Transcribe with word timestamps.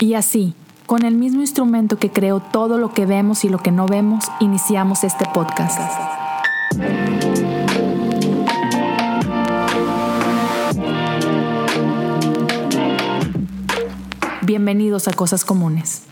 Y 0.00 0.14
así, 0.14 0.54
con 0.86 1.04
el 1.04 1.16
mismo 1.16 1.40
instrumento 1.40 1.98
que 1.98 2.10
creó 2.10 2.38
todo 2.38 2.78
lo 2.78 2.94
que 2.94 3.04
vemos 3.04 3.44
y 3.44 3.48
lo 3.48 3.58
que 3.58 3.72
no 3.72 3.88
vemos, 3.88 4.26
iniciamos 4.38 5.02
este 5.02 5.24
podcast. 5.34 5.80
Bienvenidos 14.42 15.08
a 15.08 15.12
Cosas 15.14 15.44
Comunes. 15.44 16.04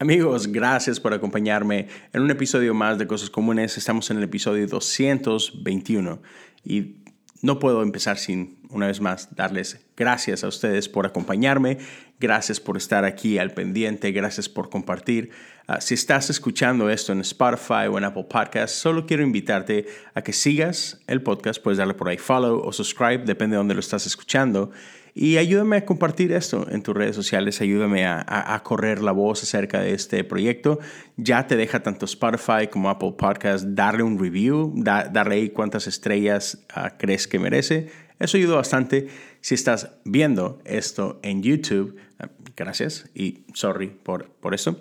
Amigos, 0.00 0.48
gracias 0.48 0.98
por 0.98 1.14
acompañarme 1.14 1.86
en 2.12 2.22
un 2.22 2.30
episodio 2.32 2.74
más 2.74 2.98
de 2.98 3.06
Cosas 3.06 3.30
Comunes. 3.30 3.78
Estamos 3.78 4.10
en 4.10 4.16
el 4.16 4.24
episodio 4.24 4.66
221 4.66 6.20
y 6.64 6.96
no 7.42 7.58
puedo 7.58 7.82
empezar 7.82 8.18
sin, 8.18 8.58
una 8.68 8.86
vez 8.86 9.00
más, 9.00 9.34
darles 9.34 9.80
gracias 9.96 10.44
a 10.44 10.48
ustedes 10.48 10.88
por 10.88 11.06
acompañarme, 11.06 11.78
gracias 12.18 12.60
por 12.60 12.76
estar 12.76 13.04
aquí 13.04 13.38
al 13.38 13.52
pendiente, 13.52 14.12
gracias 14.12 14.48
por 14.48 14.68
compartir. 14.68 15.30
Ah, 15.66 15.80
si 15.80 15.94
estás 15.94 16.30
escuchando 16.30 16.90
esto 16.90 17.12
en 17.12 17.20
Spotify 17.20 17.86
o 17.90 17.96
en 17.96 18.04
Apple 18.04 18.26
Podcasts, 18.28 18.78
solo 18.78 19.06
quiero 19.06 19.22
invitarte 19.22 19.86
a 20.14 20.22
que 20.22 20.32
sigas 20.32 21.00
el 21.06 21.22
podcast, 21.22 21.62
puedes 21.62 21.78
darle 21.78 21.94
por 21.94 22.08
ahí 22.08 22.18
follow 22.18 22.60
o 22.62 22.72
subscribe, 22.72 23.24
depende 23.24 23.54
de 23.54 23.58
dónde 23.58 23.74
lo 23.74 23.80
estás 23.80 24.06
escuchando. 24.06 24.70
Y 25.14 25.38
ayúdame 25.38 25.78
a 25.78 25.84
compartir 25.84 26.32
esto 26.32 26.66
en 26.70 26.82
tus 26.82 26.94
redes 26.94 27.16
sociales, 27.16 27.60
ayúdame 27.60 28.06
a, 28.06 28.60
correr 28.64 29.02
la 29.02 29.12
voz 29.12 29.42
acerca 29.42 29.80
de 29.80 29.94
este 29.94 30.22
proyecto. 30.24 30.78
Ya 31.16 31.46
te 31.46 31.56
deja 31.56 31.82
tanto 31.82 32.04
Spotify 32.04 32.68
como 32.70 32.90
Apple 32.90 33.14
Podcast 33.18 33.64
darle 33.68 34.02
un 34.02 34.18
review, 34.18 34.72
darle 34.76 35.34
ahí 35.34 35.50
cuántas 35.50 35.86
estrellas 35.86 36.64
ah, 36.72 36.96
crees 36.96 37.26
que 37.26 37.38
merece. 37.38 37.88
Eso 38.18 38.36
ayuda 38.36 38.56
bastante. 38.56 39.08
Si 39.40 39.54
estás 39.54 39.90
viendo 40.04 40.60
esto 40.64 41.18
en 41.22 41.42
YouTube, 41.42 41.96
ah, 42.18 42.28
gracias 42.54 43.10
y 43.14 43.44
sorry 43.54 43.88
por, 43.88 44.26
por 44.26 44.54
eso. 44.54 44.80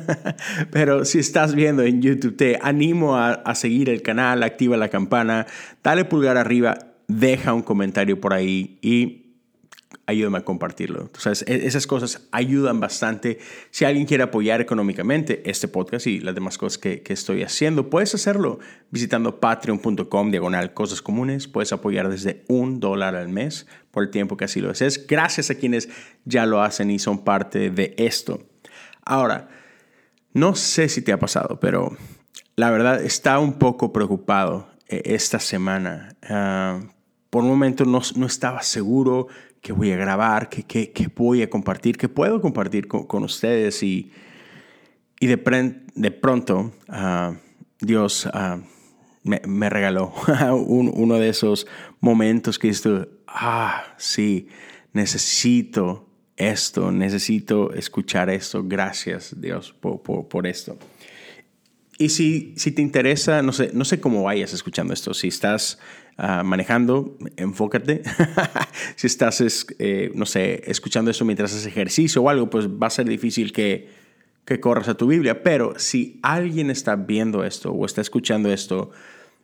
Pero 0.70 1.04
si 1.04 1.18
estás 1.18 1.54
viendo 1.54 1.82
en 1.82 2.02
YouTube, 2.02 2.36
te 2.36 2.58
animo 2.62 3.16
a, 3.16 3.32
a 3.32 3.54
seguir 3.54 3.90
el 3.90 4.02
canal, 4.02 4.42
activa 4.42 4.76
la 4.76 4.90
campana, 4.90 5.46
dale 5.82 6.04
pulgar 6.04 6.36
arriba, 6.36 6.78
deja 7.08 7.54
un 7.54 7.62
comentario 7.62 8.20
por 8.20 8.34
ahí 8.34 8.78
y 8.82 9.25
ayúdame 10.06 10.38
a 10.38 10.44
compartirlo. 10.44 11.02
Entonces, 11.02 11.44
esas 11.48 11.86
cosas 11.86 12.28
ayudan 12.30 12.80
bastante. 12.80 13.38
Si 13.70 13.84
alguien 13.84 14.06
quiere 14.06 14.24
apoyar 14.24 14.60
económicamente 14.60 15.42
este 15.48 15.68
podcast 15.68 16.06
y 16.06 16.20
las 16.20 16.34
demás 16.34 16.58
cosas 16.58 16.78
que, 16.78 17.02
estoy 17.06 17.42
haciendo, 17.42 17.90
puedes 17.90 18.14
hacerlo 18.14 18.58
visitando 18.90 19.40
patreon.com 19.40 20.30
diagonal 20.30 20.74
cosas 20.74 21.02
comunes. 21.02 21.48
Puedes 21.48 21.72
apoyar 21.72 22.08
desde 22.08 22.44
un 22.48 22.80
dólar 22.80 23.16
al 23.16 23.28
mes 23.28 23.66
por 23.90 24.04
el 24.04 24.10
tiempo 24.10 24.36
que 24.36 24.44
así 24.44 24.60
lo 24.60 24.70
haces. 24.70 25.06
Gracias 25.06 25.50
a 25.50 25.54
quienes 25.54 25.88
ya 26.24 26.46
lo 26.46 26.62
hacen 26.62 26.90
y 26.90 26.98
son 26.98 27.24
parte 27.24 27.70
de 27.70 27.94
esto. 27.98 28.46
Ahora, 29.04 29.48
no 30.32 30.54
sé 30.54 30.88
si 30.88 31.02
te 31.02 31.12
ha 31.12 31.18
pasado, 31.18 31.58
pero 31.60 31.96
la 32.56 32.70
verdad 32.70 33.02
está 33.02 33.38
un 33.38 33.54
poco 33.54 33.92
preocupado 33.92 34.68
eh, 34.88 35.02
esta 35.06 35.40
semana. 35.40 36.16
Ah, 36.22 36.80
por 37.30 37.42
un 37.42 37.50
momento 37.50 37.84
no, 37.84 38.00
no 38.16 38.26
estaba 38.26 38.62
seguro 38.62 39.28
que 39.66 39.72
voy 39.72 39.90
a 39.90 39.96
grabar, 39.96 40.48
que, 40.48 40.62
que, 40.62 41.08
voy 41.08 41.42
a 41.42 41.50
compartir, 41.50 41.98
que 41.98 42.08
puedo 42.08 42.40
compartir 42.40 42.86
con, 42.86 43.24
ustedes. 43.24 43.82
Y, 43.82 44.12
y 45.18 45.26
de, 45.26 45.82
de 45.92 46.10
pronto 46.12 46.72
ah, 46.88 47.34
Dios 47.80 48.28
ah, 48.32 48.60
me, 49.24 49.68
regaló 49.68 50.12
uno 50.54 51.18
de 51.18 51.30
esos 51.30 51.66
momentos 51.98 52.60
que 52.60 52.68
esto, 52.68 53.08
ah, 53.26 53.82
sí, 53.96 54.46
necesito 54.92 56.08
esto, 56.36 56.92
necesito 56.92 57.72
escuchar 57.72 58.30
esto. 58.30 58.62
Gracias 58.62 59.34
Dios 59.40 59.72
por, 59.72 60.00
por, 60.00 60.28
por 60.28 60.46
esto. 60.46 60.78
Y 61.98 62.10
si, 62.10 62.54
si 62.56 62.70
te 62.70 62.82
interesa, 62.82 63.42
no 63.42 63.50
sé, 63.50 63.72
no 63.74 63.84
sé 63.84 63.98
cómo 63.98 64.22
vayas 64.22 64.52
escuchando 64.52 64.94
esto, 64.94 65.12
si 65.12 65.26
estás 65.26 65.80
Ah, 66.18 66.42
manejando, 66.42 67.14
enfócate. 67.36 68.02
si 68.96 69.06
estás, 69.06 69.66
eh, 69.78 70.10
no 70.14 70.24
sé, 70.24 70.62
escuchando 70.66 71.10
eso 71.10 71.26
mientras 71.26 71.52
haces 71.52 71.66
ejercicio 71.66 72.22
o 72.22 72.30
algo, 72.30 72.48
pues 72.48 72.68
va 72.68 72.86
a 72.86 72.90
ser 72.90 73.06
difícil 73.06 73.52
que, 73.52 73.90
que 74.46 74.58
corras 74.58 74.88
a 74.88 74.96
tu 74.96 75.06
Biblia. 75.08 75.42
Pero 75.42 75.78
si 75.78 76.18
alguien 76.22 76.70
está 76.70 76.96
viendo 76.96 77.44
esto 77.44 77.70
o 77.70 77.84
está 77.84 78.00
escuchando 78.00 78.50
esto 78.50 78.90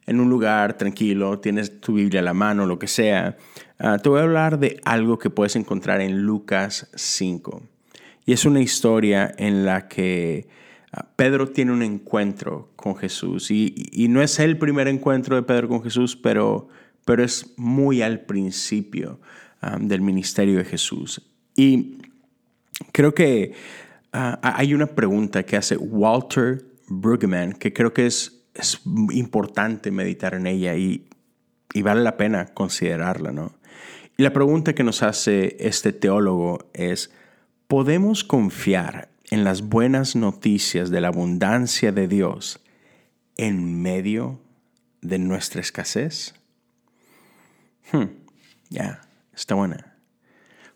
en 0.06 0.18
un 0.18 0.30
lugar 0.30 0.78
tranquilo, 0.78 1.40
tienes 1.40 1.80
tu 1.80 1.94
Biblia 1.94 2.20
a 2.20 2.24
la 2.24 2.34
mano, 2.34 2.64
lo 2.64 2.78
que 2.78 2.88
sea, 2.88 3.36
ah, 3.78 3.98
te 3.98 4.08
voy 4.08 4.20
a 4.20 4.22
hablar 4.22 4.58
de 4.58 4.80
algo 4.84 5.18
que 5.18 5.28
puedes 5.28 5.56
encontrar 5.56 6.00
en 6.00 6.22
Lucas 6.22 6.88
5. 6.94 7.62
Y 8.24 8.32
es 8.32 8.46
una 8.46 8.60
historia 8.60 9.34
en 9.36 9.66
la 9.66 9.88
que 9.88 10.46
Pedro 11.16 11.48
tiene 11.48 11.72
un 11.72 11.82
encuentro 11.82 12.70
con 12.76 12.96
Jesús 12.96 13.50
y, 13.50 14.06
no 14.10 14.22
es 14.22 14.38
el 14.38 14.58
primer 14.58 14.88
encuentro 14.88 15.36
de 15.36 15.42
Pedro 15.42 15.68
con 15.68 15.82
Jesús, 15.82 16.16
pero, 16.16 16.68
pero 17.06 17.24
es 17.24 17.54
muy 17.56 18.02
al 18.02 18.20
principio 18.20 19.18
ah, 19.62 19.78
del 19.80 20.02
ministerio 20.02 20.58
de 20.58 20.64
Jesús. 20.64 21.22
Y 21.56 21.96
creo 22.92 23.14
que 23.14 23.54
ah, 24.12 24.38
hay 24.42 24.74
una 24.74 24.86
pregunta 24.86 25.44
que 25.44 25.56
hace 25.56 25.78
Walter 25.78 26.66
Brueggemann 26.88 27.54
que 27.54 27.72
creo 27.72 27.94
que 27.94 28.04
es, 28.04 28.44
es 28.54 28.82
importante 29.12 29.90
meditar 29.90 30.34
en 30.34 30.46
ella 30.46 30.76
y, 30.76 31.08
y 31.72 31.80
vale 31.80 32.02
la 32.02 32.18
pena 32.18 32.46
considerarla. 32.48 33.32
¿no? 33.32 33.54
Y 34.18 34.22
la 34.22 34.34
pregunta 34.34 34.74
que 34.74 34.84
nos 34.84 35.02
hace 35.02 35.56
este 35.58 35.94
teólogo 35.94 36.70
es, 36.74 37.10
¿podemos 37.66 38.24
confiar 38.24 39.11
en 39.32 39.44
las 39.44 39.62
buenas 39.62 40.14
noticias 40.14 40.90
de 40.90 41.00
la 41.00 41.08
abundancia 41.08 41.90
de 41.90 42.06
Dios 42.06 42.60
en 43.38 43.80
medio 43.80 44.42
de 45.00 45.18
nuestra 45.18 45.62
escasez? 45.62 46.34
Hmm, 47.90 48.08
ya, 48.68 49.00
está 49.34 49.54
buena. 49.54 49.96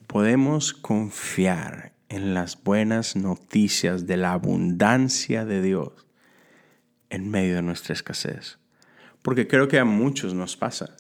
Podemos 0.06 0.72
confiar 0.72 1.93
en 2.09 2.33
las 2.33 2.62
buenas 2.65 3.15
noticias 3.15 4.06
de 4.06 4.17
la 4.17 4.33
abundancia 4.33 5.44
de 5.44 5.61
Dios 5.61 6.06
en 7.11 7.31
medio 7.31 7.56
de 7.56 7.62
nuestra 7.62 7.93
escasez. 7.93 8.56
Porque 9.21 9.47
creo 9.47 9.69
que 9.69 9.78
a 9.78 9.84
muchos 9.84 10.33
nos 10.33 10.56
pasa 10.56 10.97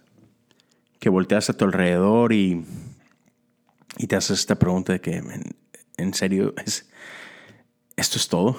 que 1.00 1.08
volteas 1.08 1.48
a 1.48 1.54
tu 1.54 1.64
alrededor 1.64 2.34
y, 2.34 2.66
y 3.96 4.08
te 4.08 4.14
haces 4.14 4.40
esta 4.40 4.58
pregunta 4.58 4.92
de 4.92 5.00
que, 5.00 5.22
en 5.96 6.12
serio, 6.12 6.52
es, 6.62 6.90
esto 7.96 8.18
es 8.18 8.28
todo. 8.28 8.56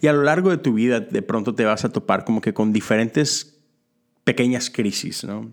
Y 0.00 0.06
a 0.06 0.12
lo 0.12 0.22
largo 0.22 0.50
de 0.50 0.58
tu 0.58 0.74
vida 0.74 1.00
de 1.00 1.22
pronto 1.22 1.54
te 1.54 1.64
vas 1.64 1.84
a 1.84 1.90
topar 1.90 2.24
como 2.24 2.40
que 2.40 2.52
con 2.52 2.72
diferentes 2.72 3.58
pequeñas 4.24 4.70
crisis, 4.70 5.24
¿no? 5.24 5.52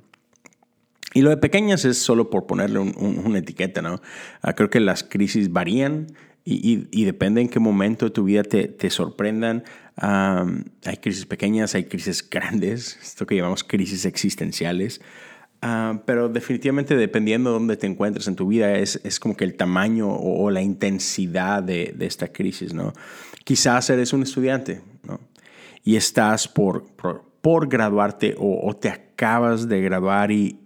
Y 1.13 1.21
lo 1.21 1.29
de 1.29 1.37
pequeñas 1.37 1.83
es 1.83 1.97
solo 1.97 2.29
por 2.29 2.47
ponerle 2.47 2.79
una 2.79 3.39
etiqueta, 3.39 3.81
¿no? 3.81 4.01
Ah, 4.41 4.53
creo 4.53 4.69
que 4.69 4.79
las 4.79 5.03
crisis 5.03 5.51
varían 5.51 6.07
y, 6.43 6.87
y, 6.89 7.05
depende 7.05 7.41
en 7.41 7.49
qué 7.49 7.59
momento 7.59 8.05
de 8.05 8.11
tu 8.11 8.23
vida 8.23 8.43
te, 8.43 8.67
te 8.67 8.89
sorprendan. 8.89 9.63
hay 9.97 10.97
crisis 11.01 11.25
pequeñas, 11.25 11.75
hay 11.75 11.85
crisis 11.85 12.27
grandes, 12.29 12.97
esto 13.01 13.27
que 13.27 13.35
llamamos 13.35 13.63
crisis 13.63 14.05
existenciales. 14.05 15.01
Ah, 15.63 16.01
pero 16.05 16.27
definitivamente 16.27 16.95
dependiendo 16.95 17.51
de 17.51 17.53
dónde 17.53 17.77
te 17.77 17.85
encuentres 17.85 18.27
en 18.27 18.35
tu 18.35 18.47
vida 18.47 18.79
es, 18.79 18.99
es 19.03 19.19
como 19.19 19.37
que 19.37 19.43
el 19.43 19.55
tamaño 19.55 20.09
o, 20.09 20.49
la 20.49 20.63
intensidad 20.63 21.61
de, 21.61 21.93
de, 21.95 22.07
esta 22.07 22.29
crisis, 22.29 22.73
¿no? 22.73 22.93
Quizás 23.43 23.91
eres 23.91 24.11
un 24.11 24.23
estudiante, 24.23 24.81
¿no? 25.03 25.19
Y 25.83 25.97
estás 25.97 26.47
por, 26.47 26.87
por, 26.95 27.25
por 27.41 27.69
graduarte 27.69 28.33
o, 28.39 28.67
o, 28.67 28.75
te 28.75 28.89
acabas 28.89 29.67
de 29.67 29.81
graduar 29.81 30.31
y 30.31 30.59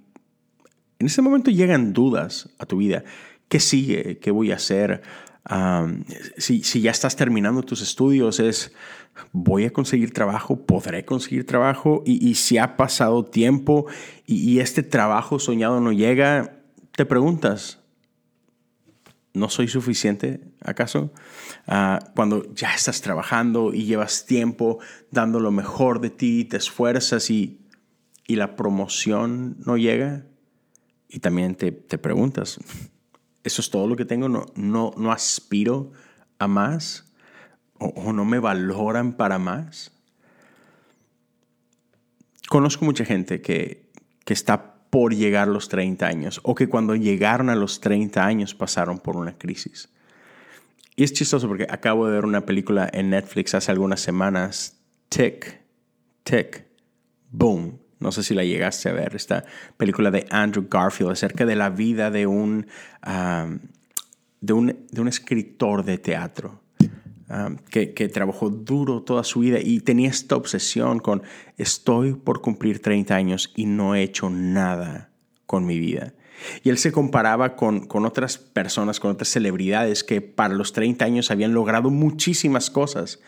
en 0.99 1.07
ese 1.07 1.21
momento 1.21 1.51
llegan 1.51 1.91
dudas 1.91 2.49
a 2.57 2.65
tu 2.65 2.77
vida. 2.77 3.03
¿Qué 3.49 3.59
sigue? 3.59 4.17
¿Qué 4.19 4.31
voy 4.31 4.53
a 4.53 4.55
hacer? 4.55 5.01
Si, 6.37 6.81
ya 6.81 6.91
estás 6.91 7.15
terminando 7.15 7.61
tus 7.61 7.81
estudios, 7.81 8.39
es, 8.39 8.73
voy 9.31 9.65
a 9.65 9.73
conseguir 9.73 10.11
trabajo, 10.11 10.65
podré 10.65 11.05
conseguir 11.05 11.45
trabajo, 11.45 12.01
y, 12.05 12.35
si 12.35 12.57
ha 12.57 12.77
pasado 12.77 13.25
tiempo 13.25 13.85
y, 14.25 14.59
este 14.59 14.83
trabajo 14.83 15.39
soñado 15.39 15.79
no 15.79 15.91
llega, 15.91 16.61
te 16.95 17.05
preguntas, 17.05 17.79
¿no 19.33 19.49
soy 19.49 19.67
suficiente 19.67 20.41
acaso? 20.61 21.11
Ah, 21.67 21.99
cuando 22.15 22.51
ya 22.53 22.73
estás 22.73 23.01
trabajando 23.01 23.73
y 23.73 23.83
llevas 23.83 24.25
tiempo 24.25 24.79
dando 25.11 25.39
lo 25.39 25.51
mejor 25.51 25.99
de 25.99 26.09
ti, 26.09 26.45
te 26.45 26.57
esfuerzas 26.57 27.29
y, 27.29 27.59
y 28.25 28.37
la 28.37 28.55
promoción 28.55 29.57
no 29.65 29.77
llega, 29.77 30.25
y 31.07 31.19
también 31.19 31.55
te, 31.55 31.71
te 31.71 31.97
preguntas, 31.97 32.59
eso 33.45 33.61
es 33.61 33.69
todo 33.69 33.87
lo 33.87 33.95
que 33.95 34.05
tengo, 34.05 34.27
no, 34.27 34.47
no, 34.55 34.91
no 34.97 35.11
aspiro 35.11 35.91
a 36.39 36.47
más 36.47 37.05
o, 37.77 38.11
no 38.11 38.25
me 38.25 38.39
valoran 38.39 39.13
para 39.13 39.37
más. 39.37 39.91
Conozco 42.49 42.85
mucha 42.85 43.05
gente 43.05 43.41
que, 43.41 43.91
que 44.23 44.33
está 44.33 44.75
por 44.89 45.13
llegar 45.13 45.47
a 45.47 45.51
los 45.51 45.69
30 45.69 46.07
años 46.07 46.39
o 46.43 46.55
que 46.55 46.67
cuando 46.67 46.95
llegaron 46.95 47.49
a 47.49 47.55
los 47.55 47.81
30 47.81 48.25
años 48.25 48.55
pasaron 48.55 48.97
por 48.97 49.15
una 49.15 49.37
crisis. 49.37 49.89
Y 50.95 51.03
es 51.03 51.13
chistoso 51.13 51.47
porque 51.47 51.67
acabo 51.69 52.07
de 52.07 52.13
ver 52.13 52.25
una 52.25 52.45
película 52.45 52.89
en 52.91 53.09
Netflix 53.09 53.53
hace 53.53 53.71
algunas 53.71 53.99
semanas, 53.99 54.77
Tick, 55.09 55.61
Tick, 56.23 56.65
Boom. 57.29 57.84
No 58.05 58.11
sé 58.11 58.21
si 58.21 58.35
la 58.35 58.43
llegaste 58.43 58.87
a 58.87 58.93
ver, 58.93 59.15
esta 59.15 59.45
película 59.77 60.11
de 60.11 60.27
Andrew 60.29 60.67
Garfield 60.69 61.11
acerca 61.11 61.43
de 61.43 61.55
la 61.55 61.71
vida 61.71 62.11
de 62.11 62.27
un, 62.27 62.67
de 64.41 64.53
un, 64.53 64.77
de 64.91 65.01
un 65.01 65.07
escritor 65.07 65.83
de 65.83 65.97
teatro. 65.97 66.61
que, 67.71 67.95
que, 67.95 68.07
trabajó 68.07 68.51
duro 68.51 69.01
toda 69.01 69.23
su 69.23 69.39
vida 69.39 69.57
y 69.59 69.79
tenía 69.79 70.09
esta 70.09 70.35
obsesión 70.35 70.99
con 70.99 71.23
estoy 71.57 72.13
por 72.13 72.41
cumplir 72.41 72.79
30 72.79 73.15
años 73.15 73.51
y 73.55 73.65
no 73.65 73.95
he 73.95 74.03
hecho 74.03 74.29
nada 74.29 75.09
con 75.47 75.65
mi 75.65 75.79
vida. 75.79 76.13
Y 76.63 76.69
él 76.69 76.77
se 76.77 76.91
comparaba 76.91 77.55
con, 77.55 77.87
con, 77.87 78.05
otras 78.05 78.37
personas, 78.37 78.99
con 78.99 79.09
otras 79.09 79.29
celebridades 79.29 80.03
que 80.03 80.21
para 80.21 80.53
los 80.53 80.73
30 80.73 81.03
años 81.03 81.31
habían 81.31 81.55
logrado 81.55 81.89
muchísimas 81.89 82.69
cosas. 82.69 83.19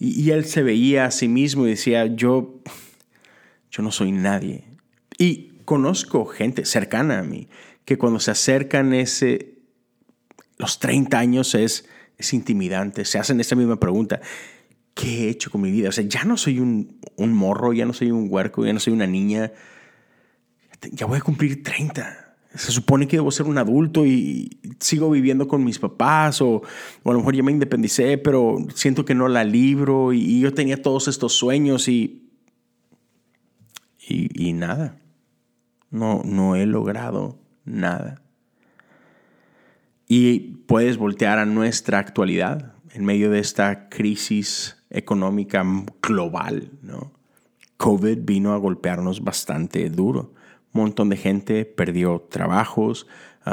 Y, 0.00 0.20
y 0.20 0.32
él 0.32 0.44
se 0.44 0.64
veía 0.64 1.04
a 1.04 1.12
sí 1.12 1.28
mismo 1.28 1.66
y 1.66 1.70
decía, 1.70 2.06
yo, 2.06 2.58
yo 3.74 3.82
no 3.82 3.90
soy 3.90 4.12
nadie. 4.12 4.64
Y 5.18 5.58
conozco 5.64 6.26
gente 6.26 6.64
cercana 6.64 7.18
a 7.18 7.22
mí 7.24 7.48
que 7.84 7.98
cuando 7.98 8.20
se 8.20 8.30
acercan 8.30 8.94
ese, 8.94 9.58
los 10.58 10.78
30 10.78 11.18
años 11.18 11.54
es, 11.56 11.88
es 12.16 12.32
intimidante, 12.32 13.04
se 13.04 13.18
hacen 13.18 13.40
esa 13.40 13.56
misma 13.56 13.80
pregunta. 13.80 14.20
¿Qué 14.94 15.24
he 15.24 15.28
hecho 15.28 15.50
con 15.50 15.60
mi 15.60 15.72
vida? 15.72 15.88
O 15.88 15.92
sea, 15.92 16.04
ya 16.04 16.24
no 16.24 16.36
soy 16.36 16.60
un, 16.60 17.00
un 17.16 17.32
morro, 17.32 17.72
ya 17.72 17.84
no 17.84 17.92
soy 17.92 18.12
un 18.12 18.28
huerco, 18.30 18.64
ya 18.64 18.72
no 18.72 18.78
soy 18.78 18.92
una 18.92 19.08
niña. 19.08 19.50
Ya 20.92 21.06
voy 21.06 21.18
a 21.18 21.22
cumplir 21.22 21.64
30 21.64 22.24
se 22.54 22.70
supone 22.70 23.08
que 23.08 23.16
debo 23.16 23.32
ser 23.32 23.46
un 23.46 23.58
adulto 23.58 24.06
y 24.06 24.58
sigo 24.78 25.10
viviendo 25.10 25.48
con 25.48 25.64
mis 25.64 25.80
papás 25.80 26.40
o, 26.40 26.62
a 27.04 27.10
lo 27.10 27.18
mejor 27.18 27.34
ya 27.34 27.42
me 27.42 27.50
independicé, 27.50 28.16
pero 28.16 28.58
siento 28.74 29.04
que 29.04 29.14
no 29.14 29.28
la 29.28 29.42
libro 29.42 30.12
y, 30.12 30.40
yo 30.40 30.54
tenía 30.54 30.80
todos 30.80 31.08
estos 31.08 31.32
sueños 31.32 31.88
y, 31.88 32.23
y, 34.06 34.52
nada, 34.52 34.98
no, 35.90 36.22
no 36.24 36.56
he 36.56 36.66
logrado 36.66 37.38
nada. 37.64 38.20
Y 40.06 40.40
puedes 40.66 40.96
voltear 40.96 41.38
a 41.38 41.46
nuestra 41.46 41.98
actualidad 41.98 42.74
en 42.92 43.04
medio 43.04 43.30
de 43.30 43.38
esta 43.38 43.88
crisis 43.88 44.84
económica 44.90 45.64
global, 46.02 46.70
¿no? 46.82 47.12
COVID 47.78 48.18
vino 48.22 48.52
a 48.52 48.58
golpearnos 48.58 49.24
bastante 49.24 49.90
duro 49.90 50.34
un 50.74 50.82
montón 50.82 51.08
de 51.08 51.16
gente 51.16 51.64
perdió 51.64 52.26
trabajos, 52.28 53.06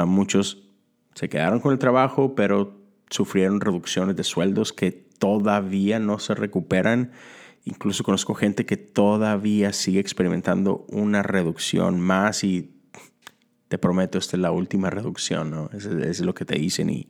muchos 0.06 0.68
se 1.14 1.28
quedaron 1.28 1.60
con 1.60 1.72
el 1.72 1.78
trabajo, 1.78 2.34
pero 2.34 2.80
sufrieron 3.10 3.60
reducciones 3.60 4.16
de 4.16 4.24
sueldos 4.24 4.72
que 4.72 4.90
todavía 4.90 6.00
no 6.00 6.18
se 6.18 6.34
recuperan. 6.34 7.12
Incluso 7.64 8.02
conozco 8.02 8.34
gente 8.34 8.66
que 8.66 8.76
todavía 8.76 9.72
sigue 9.72 10.00
experimentando 10.00 10.84
una 10.88 11.22
reducción 11.22 12.00
más 12.00 12.42
y 12.42 12.72
te 13.68 13.78
prometo, 13.78 14.18
esta 14.18 14.36
es 14.36 14.42
la 14.42 14.50
última 14.50 14.90
reducción, 14.90 15.50
¿no? 15.50 15.70
Eso 15.72 15.96
es, 15.98 16.20
lo 16.20 16.34
que 16.34 16.44
te 16.44 16.58
dicen 16.58 16.90
y, 16.90 17.08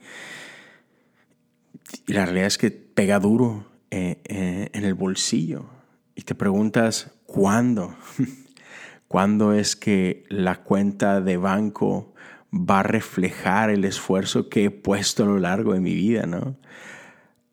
la 2.06 2.24
realidad 2.24 2.46
es 2.46 2.58
que 2.58 2.70
pega 2.70 3.18
duro 3.18 3.66
eh, 3.90 4.22
eh, 4.24 4.70
en 4.72 4.84
el 4.84 4.94
bolsillo 4.94 5.66
y 6.14 6.22
te 6.22 6.34
preguntas, 6.34 7.10
¿cuándo? 7.26 7.96
¿Cuándo 9.08 9.52
es 9.52 9.76
que 9.76 10.24
la 10.28 10.62
cuenta 10.62 11.20
de 11.20 11.36
banco 11.36 12.14
va 12.52 12.80
a 12.80 12.82
reflejar 12.84 13.70
el 13.70 13.84
esfuerzo 13.84 14.48
que 14.48 14.66
he 14.66 14.70
puesto 14.70 15.24
a 15.24 15.26
lo 15.26 15.38
largo 15.38 15.72
de 15.72 15.80
mi 15.80 15.94
vida, 15.94 16.26
¿no? 16.26 16.56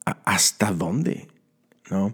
¿Hasta 0.05 0.71
dónde? 0.71 1.27
¿No? 1.89 2.13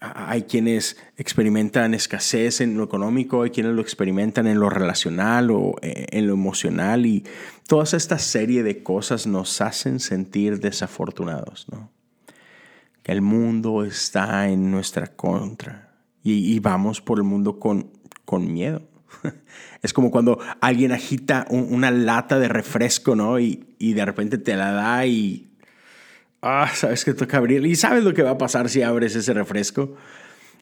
Hay 0.00 0.42
quienes 0.42 0.96
experimentan 1.16 1.94
escasez 1.94 2.60
en 2.60 2.76
lo 2.76 2.84
económico, 2.84 3.42
hay 3.42 3.50
quienes 3.50 3.72
lo 3.72 3.82
experimentan 3.82 4.46
en 4.46 4.60
lo 4.60 4.70
relacional 4.70 5.50
o 5.50 5.74
eh, 5.82 6.06
en 6.10 6.26
lo 6.26 6.34
emocional 6.34 7.04
y 7.06 7.24
toda 7.66 7.84
esta 7.84 8.18
serie 8.18 8.62
de 8.62 8.82
cosas 8.82 9.26
nos 9.26 9.60
hacen 9.60 10.00
sentir 10.00 10.60
desafortunados, 10.60 11.66
¿no? 11.70 11.90
Que 13.02 13.12
el 13.12 13.22
mundo 13.22 13.84
está 13.84 14.48
en 14.48 14.70
nuestra 14.70 15.08
contra 15.08 15.96
y, 16.22 16.54
y 16.54 16.60
vamos 16.60 17.00
por 17.00 17.18
el 17.18 17.24
mundo 17.24 17.58
con 17.58 17.98
con 18.28 18.52
miedo. 18.52 18.82
Es 19.82 19.94
como 19.94 20.10
cuando 20.10 20.38
alguien 20.60 20.92
agita 20.92 21.46
una 21.48 21.90
lata 21.90 22.38
de 22.38 22.48
refresco, 22.48 23.16
¿no? 23.16 23.40
Y, 23.40 23.64
de 23.78 24.04
repente 24.04 24.36
te 24.36 24.54
la 24.54 24.72
da 24.72 25.06
y... 25.06 25.48
Ah, 26.40 26.70
sabes 26.74 27.04
que 27.04 27.14
toca 27.14 27.38
abrir. 27.38 27.64
Y 27.66 27.76
sabes 27.76 28.04
lo 28.04 28.14
que 28.14 28.22
va 28.22 28.30
a 28.30 28.38
pasar 28.38 28.68
si 28.68 28.82
abres 28.82 29.16
ese 29.16 29.34
refresco. 29.34 29.96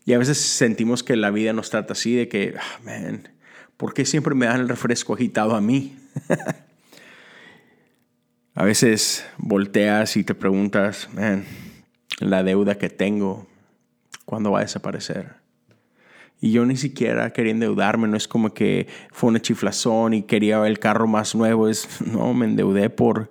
Y 0.05 0.13
a 0.13 0.19
veces 0.19 0.39
sentimos 0.39 1.03
que 1.03 1.17
la 1.17 1.31
vida 1.31 1.53
nos 1.53 1.71
trata 1.71 1.93
así 1.93 2.15
de 2.15 2.29
que, 2.29 2.55
ah, 2.59 2.81
man, 2.85 3.29
¿por 3.77 3.93
qué 3.93 4.05
siempre 4.05 4.35
me 4.35 4.47
dan 4.47 4.61
el 4.61 4.69
refresco 4.69 5.15
agitado 5.15 5.55
a 5.55 5.61
mí? 5.61 5.97
a 8.55 8.65
veces 8.65 9.27
volteas 9.37 10.17
y 10.17 10.25
te 10.25 10.35
preguntas, 10.35 11.09
man, 11.13 11.45
la 12.21 12.43
deuda 12.43 12.79
que 12.79 12.89
tengo, 12.89 13.47
¿cuándo 14.25 14.53
va 14.53 14.61
a 14.61 14.63
desaparecer? 14.63 15.35
Y 16.41 16.53
yo 16.53 16.67
ni 16.67 16.77
siquiera 16.77 17.33
quería 17.33 17.53
endeudarme, 17.53 18.09
no 18.09 18.17
es 18.17 18.29
como 18.29 18.55
que 18.55 18.89
fue 19.11 19.29
una 19.29 19.41
chiflazón 19.41 20.15
y 20.15 20.23
quería 20.23 20.65
el 20.67 20.79
carro 20.79 21.07
más 21.07 21.35
nuevo, 21.35 21.69
es, 21.69 22.01
no, 22.07 22.33
me 22.35 22.47
endeudé 22.47 22.91
por, 22.91 23.31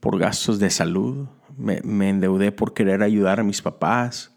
por 0.00 0.18
gastos 0.18 0.58
de 0.58 0.70
salud, 0.70 1.28
me, 1.56 2.08
endeudé 2.08 2.52
por 2.52 2.72
querer 2.72 3.02
ayudar 3.02 3.38
a 3.38 3.44
mis 3.44 3.60
papás, 3.60 4.34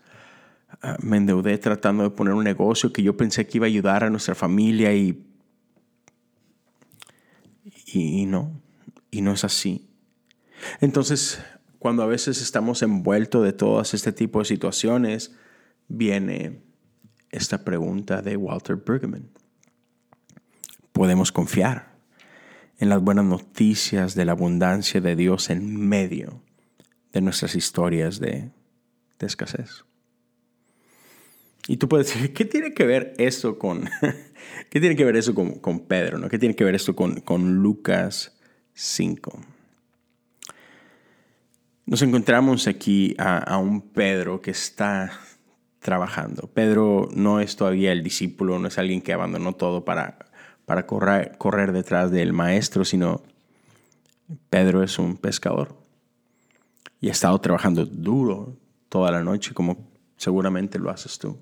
ah, 0.81 0.97
me 1.01 1.17
endeudé 1.17 1.57
tratando 1.57 2.03
de 2.03 2.09
poner 2.09 2.33
un 2.33 2.43
negocio 2.43 2.91
que 2.91 3.01
yo 3.01 3.15
pensé 3.15 3.47
que 3.47 3.57
iba 3.57 3.65
a 3.65 3.67
ayudar 3.67 4.03
a 4.03 4.09
nuestra 4.09 4.35
familia 4.35 4.93
y, 4.93 5.25
y, 7.85 8.25
no, 8.25 8.61
y 9.09 9.21
no 9.21 9.31
es 9.31 9.45
así. 9.45 9.89
Entonces, 10.81 11.41
cuando 11.79 12.03
a 12.03 12.07
veces 12.07 12.41
estamos 12.41 12.81
envueltos 12.81 13.43
de 13.43 13.53
todas 13.53 13.93
este 13.93 14.11
tipo 14.11 14.39
de 14.39 14.45
situaciones, 14.45 15.35
viene 15.87 16.61
esta 17.29 17.63
pregunta 17.63 18.21
de 18.21 18.35
Walter 18.37 18.75
Bergman. 18.75 19.29
Podemos 20.91 21.31
confiar 21.31 21.92
en 22.79 22.89
las 22.89 23.01
buenas 23.01 23.25
noticias 23.25 24.15
de 24.15 24.25
la 24.25 24.33
abundancia 24.33 25.01
de 25.01 25.15
Dios 25.15 25.49
en 25.49 25.87
medio 25.87 26.41
de 27.11 27.21
nuestras 27.21 27.55
historias 27.55 28.19
de, 28.19 28.51
escasez. 29.19 29.85
Y 31.65 31.77
tú 31.77 31.87
puedes 31.87 32.07
decir, 32.07 32.33
¿qué 32.33 32.43
tiene 32.43 32.73
que 32.73 32.85
ver 32.85 33.13
eso 33.17 33.57
con, 33.57 33.89
¿qué 34.69 34.81
tiene 34.81 34.97
que 34.97 35.05
ver 35.05 35.15
eso 35.15 35.33
con, 35.33 35.79
Pedro? 35.87 36.17
¿no? 36.17 36.27
¿Qué 36.27 36.37
tiene 36.37 36.57
que 36.57 36.65
ver 36.65 36.75
esto 36.75 36.93
con, 36.93 37.61
Lucas 37.61 38.37
5? 38.73 39.41
Nos 41.85 42.01
encontramos 42.01 42.67
aquí 42.67 43.15
a 43.17 43.57
un 43.57 43.81
Pedro 43.81 44.41
que 44.41 44.51
está 44.51 45.11
trabajando. 45.83 46.49
Pedro 46.51 47.09
no 47.13 47.39
es 47.39 47.55
todavía 47.55 47.91
el 47.91 48.01
discípulo, 48.01 48.57
no 48.57 48.67
es 48.67 48.79
alguien 48.79 49.01
que 49.01 49.13
abandonó 49.13 49.53
todo 49.53 49.85
para, 49.85 50.17
para 50.65 50.85
correr, 50.85 51.37
correr 51.37 51.71
detrás 51.71 52.11
del 52.11 52.33
maestro, 52.33 52.85
sino 52.85 53.21
Pedro 54.49 54.83
es 54.83 54.99
un 54.99 55.17
pescador 55.17 55.75
y 57.03 57.09
ha 57.09 57.11
estado 57.11 57.37
trabajando 57.39 57.85
duro 57.85 58.55
toda 58.87 59.11
la 59.11 59.23
noche, 59.23 59.53
como 59.53 59.89
seguramente 60.15 60.79
lo 60.79 60.89
haces 60.89 61.19
tú. 61.19 61.37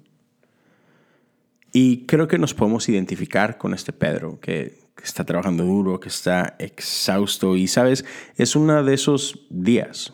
Y 1.72 2.06
creo 2.08 2.28
que 2.28 2.40
nos 2.40 2.54
podemos 2.54 2.90
identificar 2.90 3.58
con 3.58 3.74
este 3.74 3.94
Pedro, 3.94 4.40
que, 4.40 4.80
que 4.96 5.04
está 5.04 5.24
trabajando 5.24 5.64
duro, 5.64 6.00
que 6.00 6.10
está 6.10 6.56
exhausto 6.58 7.56
y, 7.56 7.68
sabes, 7.68 8.06
es 8.38 8.56
uno 8.56 8.84
de 8.84 8.94
esos 8.94 9.46
días, 9.50 10.14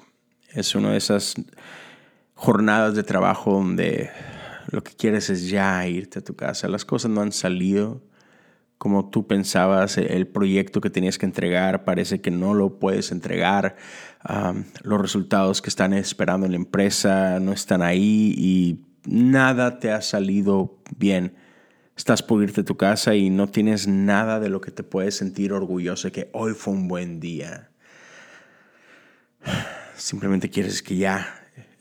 es 0.50 0.76
una 0.76 0.92
de 0.92 0.98
esas 0.98 1.36
jornadas 2.34 2.96
de 2.96 3.04
trabajo 3.04 3.54
donde 3.54 4.12
lo 4.70 4.84
que 4.84 4.96
quieres 4.96 5.30
es 5.30 5.50
ya 5.50 5.88
irte 5.88 6.20
a 6.20 6.24
tu 6.24 6.36
casa. 6.36 6.68
Las 6.68 6.84
cosas 6.84 7.10
no 7.10 7.22
han 7.22 7.32
salido 7.32 8.02
como 8.78 9.10
tú 9.10 9.26
pensabas, 9.26 9.98
el 9.98 10.28
proyecto 10.28 10.82
que 10.82 10.90
tenías 10.90 11.18
que 11.18 11.26
entregar 11.26 11.84
parece 11.84 12.22
que 12.22 12.32
no 12.32 12.54
lo 12.54 12.80
puedes 12.80 13.12
entregar, 13.12 13.76
los 14.84 15.02
resultados 15.02 15.62
que 15.62 15.70
están 15.70 15.94
esperando 15.94 16.46
en 16.46 16.52
la 16.52 16.58
empresa 16.58 17.40
no 17.40 17.54
están 17.54 17.82
ahí 17.82 18.34
y 18.38 18.86
nada 19.06 19.80
te 19.80 19.92
ha 19.92 20.02
salido 20.02 20.80
bien. 20.96 21.36
Estás 21.96 22.22
por 22.22 22.44
irte 22.44 22.62
a 22.62 22.66
tu 22.66 22.78
casa 22.78 23.16
y 23.16 23.32
no 23.32 23.48
tienes 23.48 23.88
nada 23.88 24.40
de 24.40 24.50
lo 24.50 24.62
que 24.62 24.70
te 24.70 24.84
puedes 24.84 25.16
sentir 25.16 25.52
orgulloso 25.52 26.08
de 26.08 26.12
que 26.12 26.30
hoy 26.34 26.54
fue 26.54 26.74
un 26.76 26.88
buen 26.88 27.20
día. 27.20 27.72
Simplemente 29.96 30.52
quieres 30.52 30.84
que 30.84 30.98
ya 30.98 31.28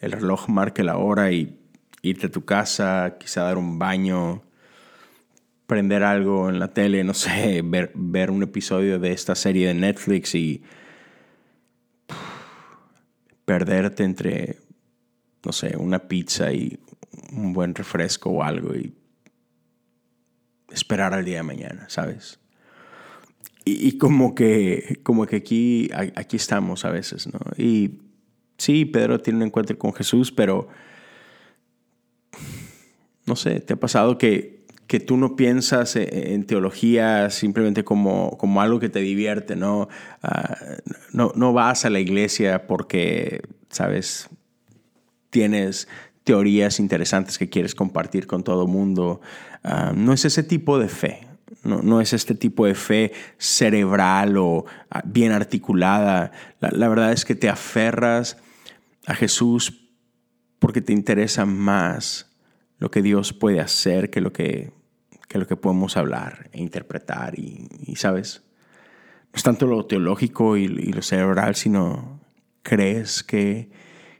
el 0.00 0.12
reloj 0.12 0.48
marque 0.48 0.82
la 0.82 0.96
hora 0.96 1.32
y 1.32 1.60
irte 2.00 2.28
a 2.28 2.30
tu 2.30 2.46
casa, 2.46 3.16
quizá 3.18 3.42
dar 3.42 3.58
un 3.58 3.78
baño, 3.78 4.42
prender 5.66 6.04
algo 6.04 6.48
en 6.48 6.58
la 6.58 6.72
tele, 6.72 7.04
no 7.04 7.14
sé, 7.14 7.62
ver, 7.64 7.92
ver 7.94 8.30
un 8.30 8.42
episodio 8.42 8.98
de 8.98 9.12
esta 9.12 9.34
serie 9.34 9.68
de 9.68 9.74
Netflix 9.74 10.34
y 10.34 10.62
perderte 13.44 14.04
entre, 14.04 14.58
no 15.44 15.52
sé, 15.52 15.76
una 15.76 16.00
pizza 16.00 16.52
y 16.52 16.78
un 17.32 17.52
buen 17.52 17.74
refresco 17.74 18.30
o 18.30 18.42
algo 18.42 18.74
y 18.74 18.94
esperar 20.70 21.14
al 21.14 21.24
día 21.24 21.38
de 21.38 21.42
mañana, 21.42 21.86
¿sabes? 21.88 22.38
Y, 23.68 23.98
como 23.98 24.36
que, 24.36 25.00
como 25.02 25.26
que 25.26 25.36
aquí, 25.36 25.90
aquí 25.92 26.36
estamos 26.36 26.84
a 26.84 26.90
veces, 26.90 27.26
¿no? 27.26 27.40
Y 27.56 27.98
sí, 28.58 28.84
Pedro 28.84 29.18
tiene 29.18 29.38
un 29.38 29.46
encuentro 29.46 29.76
con 29.76 29.92
Jesús, 29.92 30.30
pero 30.30 30.68
no 33.26 33.34
sé, 33.34 33.58
¿te 33.58 33.72
ha 33.72 33.76
pasado 33.76 34.18
que, 34.18 34.55
que 34.86 35.00
tú 35.00 35.16
no 35.16 35.36
piensas 35.36 35.96
e, 35.96 36.34
en 36.34 36.44
teología 36.46 37.30
simplemente 37.30 37.84
como, 37.84 38.36
como 38.38 38.60
algo 38.60 38.78
que 38.78 38.88
te 38.88 39.00
divierte, 39.00 39.56
¿no? 39.56 39.88
Ah, 40.22 40.56
no? 41.12 41.32
No 41.34 41.52
vas 41.52 41.84
a 41.84 41.90
la 41.90 42.00
iglesia 42.00 42.66
porque, 42.66 43.42
¿sabes? 43.70 44.28
Tienes 45.30 45.88
teorías 46.24 46.80
interesantes 46.80 47.38
que 47.38 47.48
quieres 47.48 47.74
compartir 47.74 48.26
con 48.26 48.42
todo 48.42 48.66
mundo. 48.66 49.20
Ah, 49.62 49.92
no 49.94 50.12
es 50.12 50.24
ese 50.24 50.42
tipo 50.42 50.78
de 50.78 50.88
fe. 50.88 51.26
No, 51.62 51.82
no, 51.82 52.00
es 52.00 52.12
este 52.12 52.34
tipo 52.34 52.66
de 52.66 52.74
fe 52.74 53.12
cerebral 53.38 54.36
o 54.36 54.66
ah, 54.90 55.02
bien 55.04 55.32
articulada. 55.32 56.32
La, 56.60 56.88
verdad 56.88 57.12
es 57.12 57.24
que 57.24 57.36
te 57.36 57.48
aferras 57.48 58.36
a 59.06 59.14
Jesús 59.14 59.88
porque 60.58 60.80
te 60.80 60.92
interesa 60.92 61.46
más 61.46 62.32
lo 62.78 62.90
que 62.90 63.02
Dios 63.02 63.32
puede 63.32 63.60
hacer 63.60 64.10
que 64.10 64.20
lo 64.20 64.32
que, 64.32 64.72
lo 65.38 65.46
que 65.46 65.56
podemos 65.56 65.96
hablar 65.96 66.50
e 66.52 66.60
interpretar. 66.60 67.38
Y, 67.38 67.68
¿sabes? 67.96 68.42
No 69.32 69.36
es 69.36 69.42
tanto 69.42 69.66
lo 69.66 69.86
teológico 69.86 70.56
y, 70.56 70.68
lo 70.68 71.02
cerebral, 71.02 71.54
sino 71.54 72.20
crees 72.62 73.22
que 73.22 73.70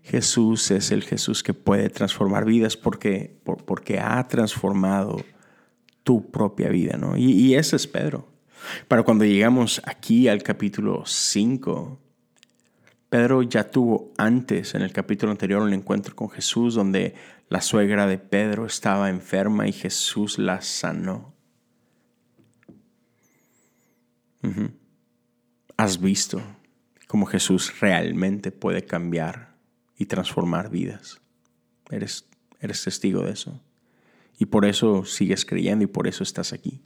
Jesús 0.02 0.70
es 0.70 0.90
el 0.92 1.02
Jesús 1.02 1.42
que 1.42 1.54
puede 1.54 1.90
transformar 1.90 2.44
vidas 2.44 2.76
porque, 2.76 3.40
porque 3.44 3.98
ha 3.98 4.26
transformado 4.28 5.16
tu 6.04 6.30
propia 6.30 6.68
vida, 6.68 6.96
¿no? 6.96 7.16
Y, 7.16 7.32
y 7.32 7.54
ese 7.56 7.76
es 7.76 7.86
Pedro. 7.86 8.28
Para 8.88 9.02
cuando 9.02 9.24
llegamos 9.24 9.82
aquí 9.84 10.28
al 10.28 10.42
capítulo 10.42 11.02
5, 11.04 11.98
Pedro 13.08 13.42
ya 13.42 13.64
tuvo 13.64 14.12
antes, 14.16 14.74
en 14.74 14.82
el 14.82 14.92
capítulo 14.92 15.30
anterior, 15.32 15.62
un 15.62 15.72
encuentro 15.72 16.14
con 16.16 16.28
Jesús 16.28 16.74
donde 16.74 17.14
la 17.48 17.60
suegra 17.60 18.06
de 18.06 18.18
Pedro 18.18 18.66
estaba 18.66 19.08
enferma 19.08 19.68
y 19.68 19.72
Jesús 19.72 20.38
la 20.38 20.60
sanó. 20.62 21.34
Has 25.76 26.00
visto 26.00 26.40
cómo 27.08 27.26
Jesús 27.26 27.80
realmente 27.80 28.52
puede 28.52 28.84
cambiar 28.84 29.56
y 29.96 30.06
transformar 30.06 30.70
vidas. 30.70 31.20
Eres, 31.90 32.26
eres 32.60 32.82
testigo 32.84 33.22
de 33.22 33.32
eso. 33.32 33.60
Y 34.38 34.46
por 34.46 34.64
eso 34.64 35.04
sigues 35.04 35.44
creyendo 35.44 35.84
y 35.84 35.88
por 35.88 36.06
eso 36.06 36.22
estás 36.22 36.52
aquí. 36.52 36.82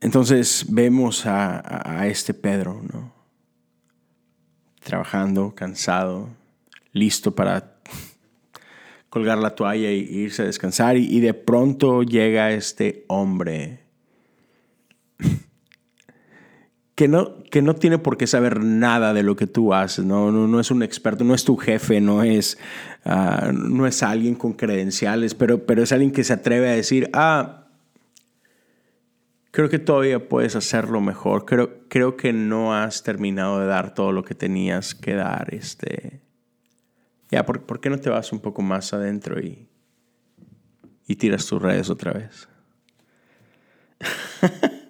Entonces 0.00 0.66
vemos 0.68 1.26
a, 1.26 2.06
este 2.06 2.34
Pedro, 2.34 2.82
¿no? 2.92 3.12
Trabajando, 4.80 5.54
cansado, 5.54 6.28
listo 6.96 7.34
para 7.34 7.76
colgar 9.08 9.38
la 9.38 9.54
toalla 9.54 9.88
e 9.88 9.96
irse 9.96 10.42
a 10.42 10.46
descansar. 10.46 10.96
y 10.96 11.20
de 11.20 11.34
pronto 11.34 12.02
llega 12.02 12.50
este 12.52 13.04
hombre 13.08 13.86
que 16.96 17.08
no, 17.08 17.44
que 17.44 17.60
no 17.60 17.74
tiene 17.74 17.98
por 17.98 18.16
qué 18.16 18.26
saber 18.26 18.64
nada 18.64 19.12
de 19.12 19.22
lo 19.22 19.36
que 19.36 19.46
tú 19.46 19.74
haces, 19.74 20.04
no, 20.04 20.32
no, 20.32 20.58
es 20.58 20.70
un 20.70 20.82
experto, 20.82 21.24
no 21.24 21.34
es 21.34 21.44
tu 21.44 21.56
jefe, 21.58 22.00
no 22.00 22.22
es, 22.22 22.58
ah, 23.04 23.52
no 23.52 23.86
es 23.86 24.02
alguien 24.02 24.34
con 24.34 24.54
credenciales, 24.54 25.34
pero, 25.34 25.66
pero 25.66 25.82
es 25.82 25.92
alguien 25.92 26.10
que 26.10 26.24
se 26.24 26.32
atreve 26.32 26.70
a 26.70 26.72
decir, 26.72 27.10
ah, 27.12 27.66
creo 29.50 29.68
que 29.68 29.78
todavía 29.78 30.26
puedes 30.26 30.56
hacerlo 30.56 31.02
mejor, 31.02 31.44
creo, 31.44 31.86
creo 31.88 32.16
que 32.16 32.32
no 32.32 32.74
has 32.74 33.02
terminado 33.02 33.60
de 33.60 33.66
dar 33.66 33.92
todo 33.92 34.10
lo 34.10 34.24
que 34.24 34.34
tenías 34.34 34.94
que 34.94 35.12
dar, 35.12 35.52
este, 35.52 36.22
ya, 37.30 37.44
¿por, 37.44 37.62
¿por 37.62 37.80
qué 37.80 37.90
no 37.90 37.98
te 37.98 38.10
vas 38.10 38.32
un 38.32 38.40
poco 38.40 38.62
más 38.62 38.92
adentro 38.92 39.40
y, 39.40 39.68
y 41.06 41.16
tiras 41.16 41.46
tus 41.46 41.60
redes 41.60 41.90
otra 41.90 42.12
vez? 42.12 42.48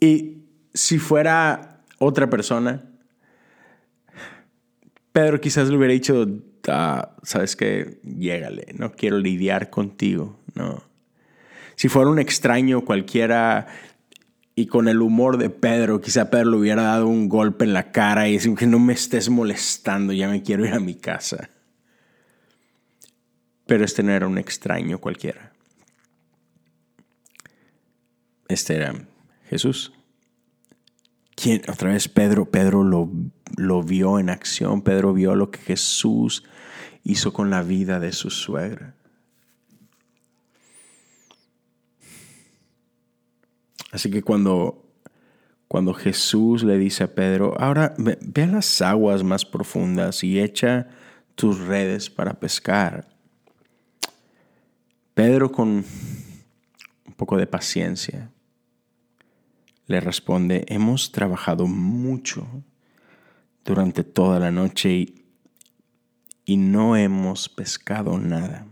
y 0.00 0.44
si 0.72 0.98
fuera 0.98 1.82
otra 1.98 2.30
persona, 2.30 2.84
Pedro 5.12 5.40
quizás 5.40 5.68
le 5.68 5.76
hubiera 5.76 5.92
dicho, 5.92 6.26
ah, 6.68 7.16
sabes 7.22 7.56
que, 7.56 8.00
llégale, 8.02 8.74
no 8.78 8.92
quiero 8.92 9.18
lidiar 9.18 9.70
contigo, 9.70 10.38
no. 10.54 10.84
Si 11.74 11.88
fuera 11.88 12.10
un 12.10 12.18
extraño 12.18 12.84
cualquiera 12.84 13.66
y 14.60 14.66
con 14.66 14.88
el 14.88 15.00
humor 15.02 15.38
de 15.38 15.50
Pedro, 15.50 16.00
quizá 16.00 16.30
Pedro 16.30 16.52
le 16.52 16.56
hubiera 16.58 16.82
dado 16.82 17.06
un 17.06 17.28
golpe 17.28 17.64
en 17.64 17.72
la 17.72 17.92
cara 17.92 18.28
y 18.28 18.34
decir 18.34 18.54
que 18.54 18.66
no 18.66 18.78
me 18.78 18.92
estés 18.92 19.28
molestando, 19.28 20.12
ya 20.12 20.28
me 20.28 20.42
quiero 20.42 20.64
ir 20.64 20.72
a 20.72 20.80
mi 20.80 20.94
casa. 20.94 21.50
Pero 23.66 23.84
este 23.84 24.02
no 24.02 24.12
era 24.12 24.26
un 24.26 24.38
extraño 24.38 24.98
cualquiera. 24.98 25.52
Este 28.48 28.76
era 28.76 28.94
Jesús 29.48 29.92
otra 31.68 31.92
vez 31.92 32.08
Pedro, 32.08 32.50
Pedro 32.50 32.84
lo, 32.84 33.10
lo 33.56 33.82
vio 33.82 34.18
en 34.18 34.28
acción, 34.28 34.82
Pedro 34.82 35.14
vio 35.14 35.34
lo 35.34 35.50
que 35.50 35.60
Jesús 35.60 36.44
hizo 37.02 37.32
con 37.32 37.48
la 37.48 37.62
vida 37.62 37.98
de 37.98 38.12
su 38.12 38.30
suegra. 38.30 38.94
Así 43.90 44.10
que 44.10 44.22
cuando, 44.22 44.84
cuando 45.68 45.94
Jesús 45.94 46.62
le 46.62 46.78
dice 46.78 47.04
a 47.04 47.14
Pedro, 47.14 47.54
ahora 47.58 47.94
ve, 47.98 48.42
a 48.42 48.46
las 48.46 48.80
aguas 48.82 49.22
más 49.22 49.44
profundas 49.44 50.22
y 50.22 50.40
echa 50.40 50.88
tus 51.34 51.58
redes 51.58 52.10
para 52.10 52.38
pescar. 52.38 53.08
Pedro 55.14 55.50
con 55.50 55.68
un 55.68 57.14
poco 57.16 57.36
de 57.36 57.46
paciencia 57.46 58.30
le 59.90 59.98
responde, 59.98 60.64
hemos 60.68 61.10
trabajado 61.10 61.66
mucho 61.66 62.46
durante 63.64 64.04
toda 64.04 64.38
la 64.38 64.52
noche 64.52 64.92
y, 66.46 66.56
no 66.56 66.96
hemos 66.96 67.48
pescado 67.48 68.18
nada. 68.18 68.66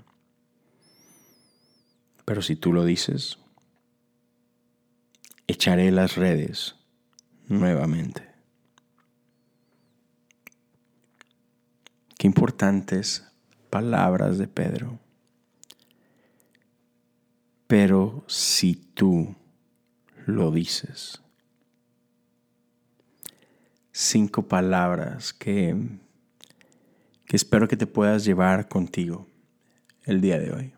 Pero 2.25 2.42
si 2.42 2.56
tú 2.56 2.72
lo 2.72 2.84
dices, 2.84 3.38
echaré 5.48 5.90
las 5.90 6.14
redes 6.14 6.76
nuevamente. 7.48 8.28
Qué 12.16 12.26
importantes 12.26 13.24
palabras 13.70 14.38
de 14.38 14.46
Pedro. 14.46 14.98
Pero 17.66 18.24
si 18.28 18.74
tú 18.74 19.34
lo 20.26 20.50
dices. 20.50 21.22
Cinco 23.92 24.46
palabras 24.46 25.32
que, 25.32 25.74
que 27.24 27.36
espero 27.36 27.66
que 27.66 27.76
te 27.76 27.86
puedas 27.86 28.24
llevar 28.24 28.68
contigo 28.68 29.26
el 30.04 30.20
día 30.20 30.38
de 30.38 30.52
hoy. 30.52 30.72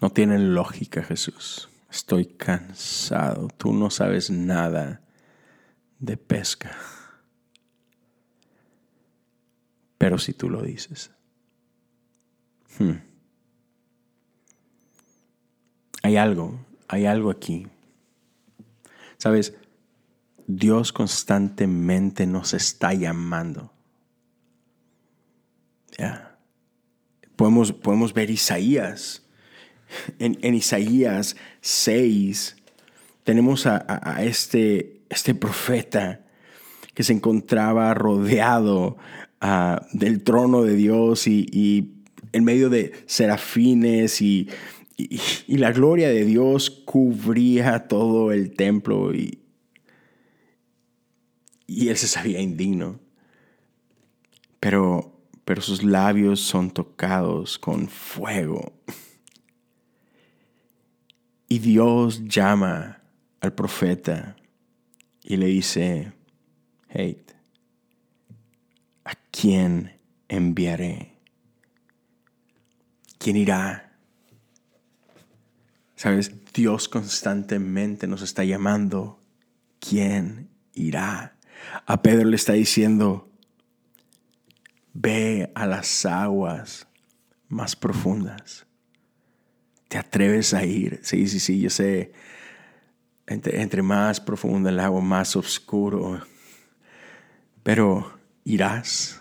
No 0.00 0.10
tienen 0.10 0.54
lógica, 0.54 1.02
Jesús. 1.02 1.68
Estoy 1.90 2.26
cansado. 2.26 3.48
Tú 3.56 3.72
no 3.72 3.90
sabes 3.90 4.30
nada 4.30 5.02
de 5.98 6.16
pesca. 6.16 6.76
Pero 9.98 10.18
si 10.18 10.32
tú 10.32 10.48
lo 10.48 10.62
dices. 10.62 11.10
Hmm. 12.78 13.02
Hay 16.02 16.16
algo 16.16 16.58
hay 16.90 17.06
algo 17.06 17.30
aquí. 17.30 17.68
Sabes, 19.16 19.56
Dios 20.46 20.92
constantemente 20.92 22.26
nos 22.26 22.52
está 22.52 22.92
llamando. 22.94 23.72
Podemos, 27.36 27.72
podemos 27.72 28.12
ver 28.12 28.28
Isaías. 28.30 29.24
En, 30.18 30.54
Isaías 30.54 31.36
6 31.60 32.56
tenemos 33.24 33.66
a, 33.66 34.22
este, 34.22 35.00
este 35.08 35.34
profeta 35.34 36.20
que 36.94 37.02
se 37.02 37.12
encontraba 37.12 37.94
rodeado 37.94 38.96
ah, 39.40 39.86
del 39.92 40.22
trono 40.22 40.62
de 40.62 40.74
Dios 40.74 41.26
y, 41.26 41.94
en 42.32 42.44
medio 42.44 42.70
de 42.70 42.92
serafines 43.06 44.20
y, 44.20 44.48
y, 44.96 45.56
la 45.56 45.72
gloria 45.72 46.08
de 46.08 46.24
Dios 46.24 46.70
cubría 46.70 47.88
todo 47.88 48.32
el 48.32 48.52
templo 48.54 49.14
y, 49.14 49.40
y 51.70 51.88
él 51.88 51.96
se 51.96 52.08
sabía 52.08 52.40
indigno. 52.40 52.98
Pero, 54.58 55.16
pero 55.44 55.62
sus 55.62 55.84
labios 55.84 56.40
son 56.40 56.70
tocados 56.70 57.58
con 57.58 57.88
fuego. 57.88 58.72
Y 61.52 61.58
Dios 61.58 62.28
llama 62.28 63.02
al 63.40 63.52
profeta 63.52 64.36
y 65.24 65.36
le 65.36 65.46
dice, 65.46 66.12
hey, 66.88 67.24
¿a 69.04 69.14
quién 69.32 69.98
enviaré? 70.28 71.18
¿Quién 73.18 73.36
irá? 73.36 73.98
Sabes, 75.96 76.30
Dios 76.54 76.88
constantemente 76.88 78.06
nos 78.06 78.22
está 78.22 78.44
llamando. 78.44 79.20
¿Quién 79.80 80.50
irá? 80.72 81.36
A 81.84 82.00
Pedro 82.00 82.28
le 82.28 82.36
está 82.36 82.52
diciendo, 82.52 83.28
ve 84.92 85.50
a 85.56 85.66
las 85.66 86.06
aguas 86.06 86.86
más 87.48 87.74
profundas. 87.74 88.66
¿Te 89.90 89.98
atreves 89.98 90.54
a 90.54 90.64
ir? 90.64 91.00
Sí, 91.02 91.26
sí, 91.26 91.40
sí, 91.40 91.60
yo 91.60 91.68
sé. 91.68 92.12
Entre, 93.26 93.60
entre 93.60 93.82
más 93.82 94.20
profundo 94.20 94.68
el 94.68 94.78
agua, 94.78 95.00
más 95.00 95.34
oscuro. 95.34 96.20
Pero 97.64 98.16
irás. 98.44 99.20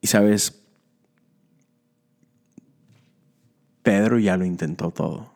Y 0.00 0.06
sabes, 0.06 0.62
Pedro 3.82 4.20
ya 4.20 4.36
lo 4.36 4.44
intentó 4.44 4.92
todo. 4.92 5.34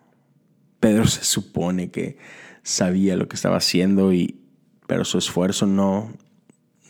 Pedro 0.78 1.08
se 1.08 1.24
supone 1.24 1.90
que 1.90 2.18
sabía 2.62 3.16
lo 3.16 3.26
que 3.26 3.34
estaba 3.34 3.56
haciendo 3.56 4.12
y 4.12 4.40
pero 4.86 5.04
su 5.04 5.18
esfuerzo 5.18 5.66
no 5.66 6.12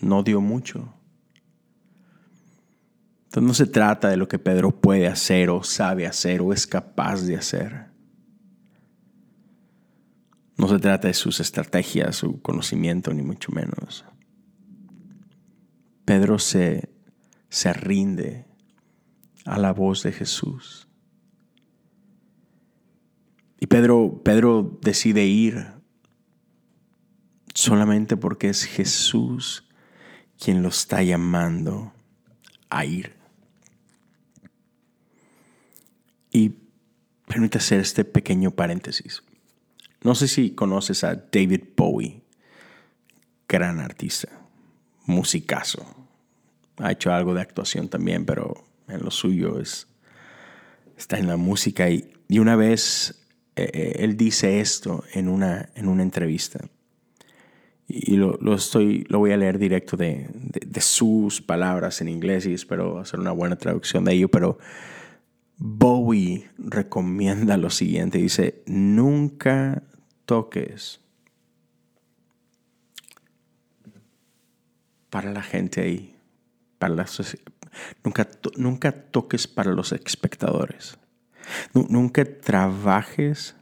no 0.02 0.22
dio 0.22 0.42
mucho. 0.42 0.92
Entonces 3.34 3.48
no 3.48 3.54
se 3.54 3.66
trata 3.66 4.08
de 4.10 4.16
lo 4.16 4.28
que 4.28 4.38
Pedro 4.38 4.70
puede 4.80 5.08
hacer 5.08 5.50
o 5.50 5.64
sabe 5.64 6.06
hacer 6.06 6.40
o 6.40 6.52
es 6.52 6.68
capaz 6.68 7.22
de 7.22 7.34
hacer. 7.34 7.86
No 10.56 10.68
se 10.68 10.78
trata 10.78 11.08
de 11.08 11.14
sus 11.14 11.40
estrategias, 11.40 12.14
su 12.14 12.40
conocimiento, 12.42 13.12
ni 13.12 13.22
mucho 13.22 13.50
menos. 13.50 14.04
Pedro 16.04 16.38
se, 16.38 16.94
se 17.48 17.72
rinde 17.72 18.46
a 19.44 19.58
la 19.58 19.72
voz 19.72 20.04
de 20.04 20.12
Jesús. 20.12 20.86
Y 23.58 23.66
Pedro, 23.66 24.22
Pedro 24.22 24.78
decide 24.80 25.24
ir 25.24 25.72
solamente 27.52 28.16
porque 28.16 28.48
es 28.48 28.62
Jesús 28.62 29.68
quien 30.38 30.62
lo 30.62 30.68
está 30.68 31.02
llamando 31.02 31.92
a 32.70 32.84
ir. 32.84 33.23
Y 36.34 36.52
permite 37.26 37.58
hacer 37.58 37.80
este 37.80 38.04
pequeño 38.04 38.50
paréntesis. 38.50 39.22
No 40.02 40.14
sé 40.14 40.28
si 40.28 40.50
conoces 40.50 41.04
a 41.04 41.14
David 41.14 41.62
Bowie, 41.76 42.22
gran 43.48 43.78
artista, 43.78 44.28
musicazo. 45.06 45.86
Ha 46.78 46.92
hecho 46.92 47.12
algo 47.12 47.32
de 47.32 47.40
actuación 47.40 47.88
también, 47.88 48.26
pero 48.26 48.66
en 48.88 49.02
lo 49.02 49.10
suyo 49.10 49.60
es, 49.60 49.86
está 50.98 51.18
en 51.18 51.28
la 51.28 51.36
música. 51.36 51.88
Y, 51.88 52.12
y 52.28 52.40
una 52.40 52.56
vez 52.56 53.24
eh, 53.56 53.70
eh, 53.72 53.92
él 54.00 54.16
dice 54.16 54.60
esto 54.60 55.04
en 55.12 55.28
una, 55.28 55.68
en 55.76 55.88
una 55.88 56.02
entrevista. 56.02 56.68
Y 57.86 58.16
lo, 58.16 58.38
lo, 58.40 58.54
estoy, 58.54 59.04
lo 59.08 59.18
voy 59.18 59.32
a 59.32 59.36
leer 59.36 59.58
directo 59.58 59.96
de, 59.96 60.26
de, 60.32 60.80
sus 60.80 61.42
palabras 61.42 62.00
en 62.00 62.08
inglés 62.08 62.46
y 62.46 62.54
espero 62.54 62.98
hacer 62.98 63.20
una 63.20 63.30
buena 63.30 63.56
traducción 63.56 64.04
de 64.04 64.14
ello, 64.14 64.28
pero 64.28 64.58
Bowie 65.56 66.50
recomienda 66.58 67.56
lo 67.56 67.70
siguiente, 67.70 68.18
dice, 68.18 68.62
nunca 68.66 69.82
toques 70.24 71.00
para 75.10 75.32
la 75.32 75.42
gente 75.42 75.80
ahí, 75.80 76.16
para 76.78 76.94
la 76.94 77.06
nunca, 78.02 78.28
nunca 78.56 78.92
toques 78.92 79.46
para 79.46 79.72
los 79.72 79.92
espectadores. 79.92 80.98
Nunca 81.72 82.24
trabajes 82.24 83.54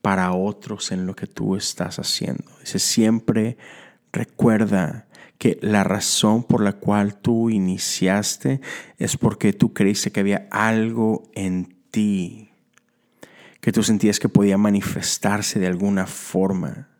para 0.00 0.32
otros 0.32 0.92
en 0.92 1.06
lo 1.06 1.14
que 1.14 1.26
tú 1.26 1.56
estás 1.56 1.98
haciendo. 1.98 2.44
Dice, 2.60 2.78
siempre 2.78 3.58
recuerda 4.12 5.06
que 5.38 5.58
la 5.62 5.84
razón 5.84 6.42
por 6.42 6.62
la 6.62 6.74
cual 6.74 7.16
tú 7.16 7.50
iniciaste 7.50 8.60
es 8.98 9.16
porque 9.16 9.52
tú 9.52 9.72
creíste 9.72 10.12
que 10.12 10.20
había 10.20 10.48
algo 10.50 11.30
en 11.34 11.76
ti, 11.90 12.50
que 13.60 13.72
tú 13.72 13.82
sentías 13.82 14.18
que 14.18 14.28
podía 14.28 14.58
manifestarse 14.58 15.58
de 15.58 15.66
alguna 15.66 16.06
forma 16.06 16.90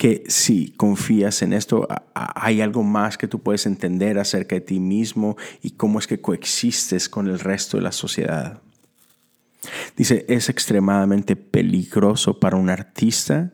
que 0.00 0.24
si 0.28 0.70
confías 0.78 1.42
en 1.42 1.52
esto, 1.52 1.86
hay 2.14 2.62
algo 2.62 2.82
más 2.82 3.18
que 3.18 3.28
tú 3.28 3.40
puedes 3.40 3.66
entender 3.66 4.18
acerca 4.18 4.54
de 4.54 4.62
ti 4.62 4.80
mismo 4.80 5.36
y 5.60 5.72
cómo 5.72 5.98
es 5.98 6.06
que 6.06 6.22
coexistes 6.22 7.10
con 7.10 7.26
el 7.26 7.38
resto 7.38 7.76
de 7.76 7.82
la 7.82 7.92
sociedad. 7.92 8.62
Dice, 9.98 10.24
es 10.26 10.48
extremadamente 10.48 11.36
peligroso 11.36 12.40
para 12.40 12.56
un 12.56 12.70
artista 12.70 13.52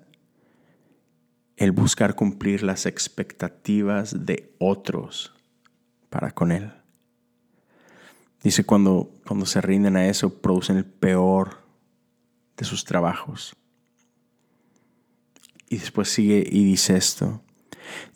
el 1.57 1.73
buscar 1.73 2.15
cumplir 2.15 2.63
las 2.63 2.87
expectativas 2.87 4.27
de 4.27 4.55
otros 4.59 5.33
para 6.11 6.31
con 6.31 6.53
él. 6.53 6.73
Dice, 8.43 8.65
cuando, 8.65 9.11
cuando 9.27 9.47
se 9.47 9.61
rinden 9.61 9.97
a 9.97 10.07
eso, 10.07 10.41
producen 10.41 10.77
el 10.77 10.85
peor 10.85 11.63
de 12.57 12.65
sus 12.65 12.85
trabajos. 12.85 13.55
Y 15.69 15.79
después 15.79 16.09
sigue 16.09 16.47
y 16.49 16.65
dice 16.65 16.97
esto. 16.97 17.43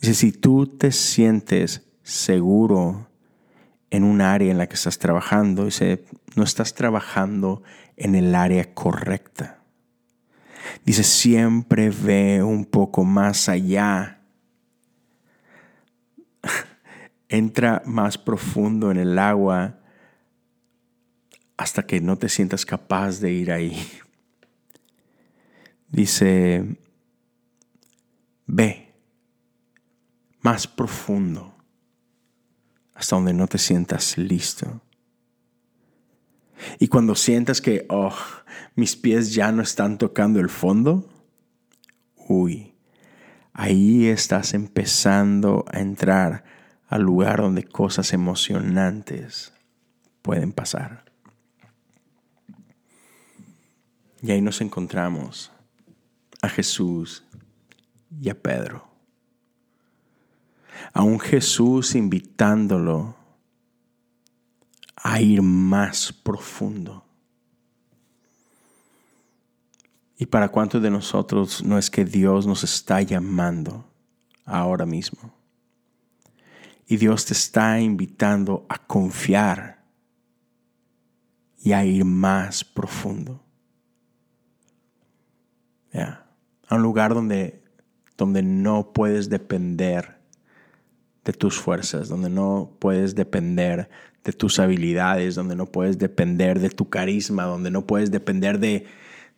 Dice, 0.01 0.15
si 0.15 0.33
tú 0.33 0.67
te 0.67 0.93
sientes 0.93 1.89
seguro 2.03 3.09
en 3.91 4.05
un 4.05 4.21
área 4.21 4.51
en 4.51 4.59
la 4.59 4.69
que 4.69 4.75
estás 4.75 4.99
trabajando, 4.99 5.65
dice, 5.65 6.05
no 6.37 6.45
estás 6.45 6.75
trabajando 6.75 7.63
en 7.97 8.15
el 8.15 8.35
área 8.35 8.73
correcta. 8.73 9.60
Dice, 10.85 11.03
siempre 11.05 11.91
ve 11.91 12.43
un 12.43 12.65
poco 12.65 13.05
más 13.05 13.49
allá. 13.49 14.21
Entra 17.29 17.83
más 17.87 18.19
profundo 18.19 18.91
en 18.91 18.99
el 18.99 19.19
agua 19.19 19.79
hasta 21.57 21.87
que 21.87 22.01
no 22.01 22.17
te 22.17 22.29
sientas 22.29 22.65
capaz 22.65 23.21
de 23.21 23.33
ir 23.33 23.53
ahí. 23.53 23.89
Dice, 25.89 26.79
Ve 28.53 28.93
más 30.41 30.67
profundo 30.67 31.55
hasta 32.95 33.15
donde 33.15 33.33
no 33.33 33.47
te 33.47 33.59
sientas 33.59 34.19
listo. 34.19 34.81
Y 36.79 36.89
cuando 36.89 37.15
sientas 37.15 37.61
que, 37.61 37.87
oh, 37.89 38.15
mis 38.75 38.97
pies 38.97 39.35
ya 39.35 39.53
no 39.53 39.63
están 39.63 39.99
tocando 39.99 40.41
el 40.41 40.49
fondo, 40.49 41.09
uy, 42.17 42.75
ahí 43.53 44.07
estás 44.07 44.55
empezando 44.55 45.65
a 45.73 45.81
entrar 45.81 46.45
al 46.89 47.03
lugar 47.03 47.41
donde 47.41 47.65
cosas 47.65 48.13
emocionantes 48.13 49.53
pueden 50.23 50.53
pasar. 50.53 51.05
Y 54.23 54.33
ahí 54.33 54.41
nos 54.43 54.61
encontramos 54.61 55.51
a 56.43 56.49
Jesús 56.49 57.25
y 58.21 58.29
a 58.29 58.41
Pedro. 58.41 58.87
A 60.93 61.03
un 61.03 61.21
Jesús 61.21 61.95
invitándolo 61.95 63.17
a 65.03 65.21
ir 65.21 65.43
más 65.43 66.13
profundo. 66.13 67.05
¿Y 70.17 70.27
para 70.27 70.49
cuántos 70.49 70.83
de 70.83 70.91
nosotros 70.91 71.65
no 71.65 71.79
es 71.79 71.91
que 71.91 72.05
Dios 72.05 72.47
nos 72.47 72.63
está 72.63 73.01
llamando 73.01 73.85
ahora 74.45 74.85
mismo? 74.85 75.33
Y 76.87 76.97
Dios 76.97 77.25
te 77.25 77.33
está 77.33 77.81
invitando 77.81 78.67
a 78.69 78.79
confiar 78.79 79.83
y 81.59 81.73
a 81.73 81.85
ir 81.85 82.05
más 82.05 82.65
profundo. 82.65 83.43
A 85.93 86.75
un 86.77 86.83
lugar 86.83 87.15
donde 87.15 87.61
donde 88.21 88.43
no 88.43 88.93
puedes 88.93 89.31
depender 89.31 90.20
de 91.25 91.33
tus 91.33 91.59
fuerzas, 91.59 92.09
donde 92.09 92.31
no 92.31 92.77
puedes 92.79 93.15
depender 93.15 93.89
de 94.25 94.33
tus 94.33 94.59
habilidades, 94.59 95.35
donde 95.35 95.57
no 95.57 95.67
puedes 95.67 95.99
depender 95.99 96.61
de 96.61 96.71
tu 96.71 96.89
carisma, 96.89 97.45
donde 97.45 97.71
no 97.71 97.87
puedes 97.87 98.11
depender 98.11 98.59
de, 98.59 98.87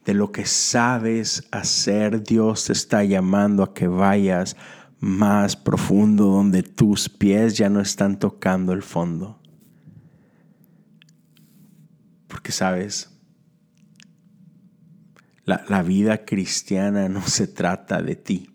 de 0.05 0.15
lo 0.15 0.33
que 0.33 0.45
sabes 0.47 1.47
hacer. 1.51 2.23
Dios 2.23 2.67
te 2.67 2.73
está 2.73 3.05
llamando 3.05 3.63
a 3.63 3.75
que 3.75 3.87
vayas 3.87 4.57
más 4.99 5.57
profundo, 5.57 6.27
donde 6.27 6.63
tus 6.63 7.09
pies 7.09 7.57
ya 7.57 7.69
no 7.69 7.81
están 7.81 8.19
tocando 8.19 8.73
el 8.73 8.83
fondo. 8.83 9.41
Porque 12.29 12.53
sabes, 12.53 13.11
la, 15.45 15.65
la 15.69 15.83
vida 15.83 16.25
cristiana 16.25 17.09
no 17.09 17.23
se 17.27 17.47
trata 17.47 18.01
de 18.01 18.17
ti. 18.17 18.52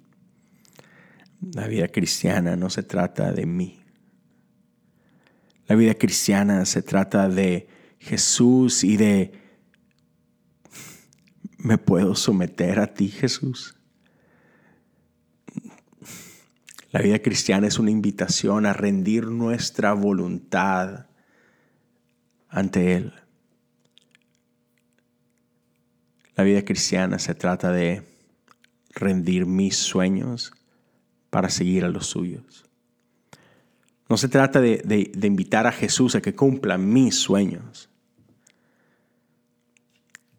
La 1.41 1.67
vida 1.67 1.87
cristiana 1.87 2.55
no 2.55 2.69
se 2.69 2.83
trata 2.83 3.31
de 3.31 3.45
mí. 3.45 3.79
La 5.67 5.75
vida 5.75 5.95
cristiana 5.95 6.65
se 6.65 6.81
trata 6.81 7.29
de 7.29 7.67
Jesús 7.99 8.83
y 8.83 8.97
de 8.97 9.33
me 11.57 11.77
puedo 11.77 12.15
someter 12.15 12.79
a 12.79 12.93
ti, 12.93 13.09
Jesús. 13.09 13.75
La 16.91 17.01
vida 17.01 17.19
cristiana 17.19 17.67
es 17.67 17.79
una 17.79 17.91
invitación 17.91 18.65
a 18.65 18.73
rendir 18.73 19.27
nuestra 19.27 19.93
voluntad 19.93 21.07
ante 22.47 22.93
Él. 22.93 23.13
La 26.35 26.43
vida 26.43 26.63
cristiana 26.63 27.19
se 27.19 27.35
trata 27.35 27.71
de 27.71 28.03
rendir 28.91 29.45
mis 29.45 29.75
sueños 29.75 30.53
para 31.29 31.49
seguir 31.49 31.85
a 31.85 31.89
los 31.89 32.07
suyos. 32.07 32.67
No 34.09 34.17
se 34.17 34.29
trata 34.29 34.61
de, 34.61 35.11
invitar 35.21 35.67
a 35.67 35.71
Jesús 35.71 36.15
a 36.15 36.21
que 36.21 36.33
cumpla 36.33 36.77
mis 36.77 37.15
sueños, 37.15 37.89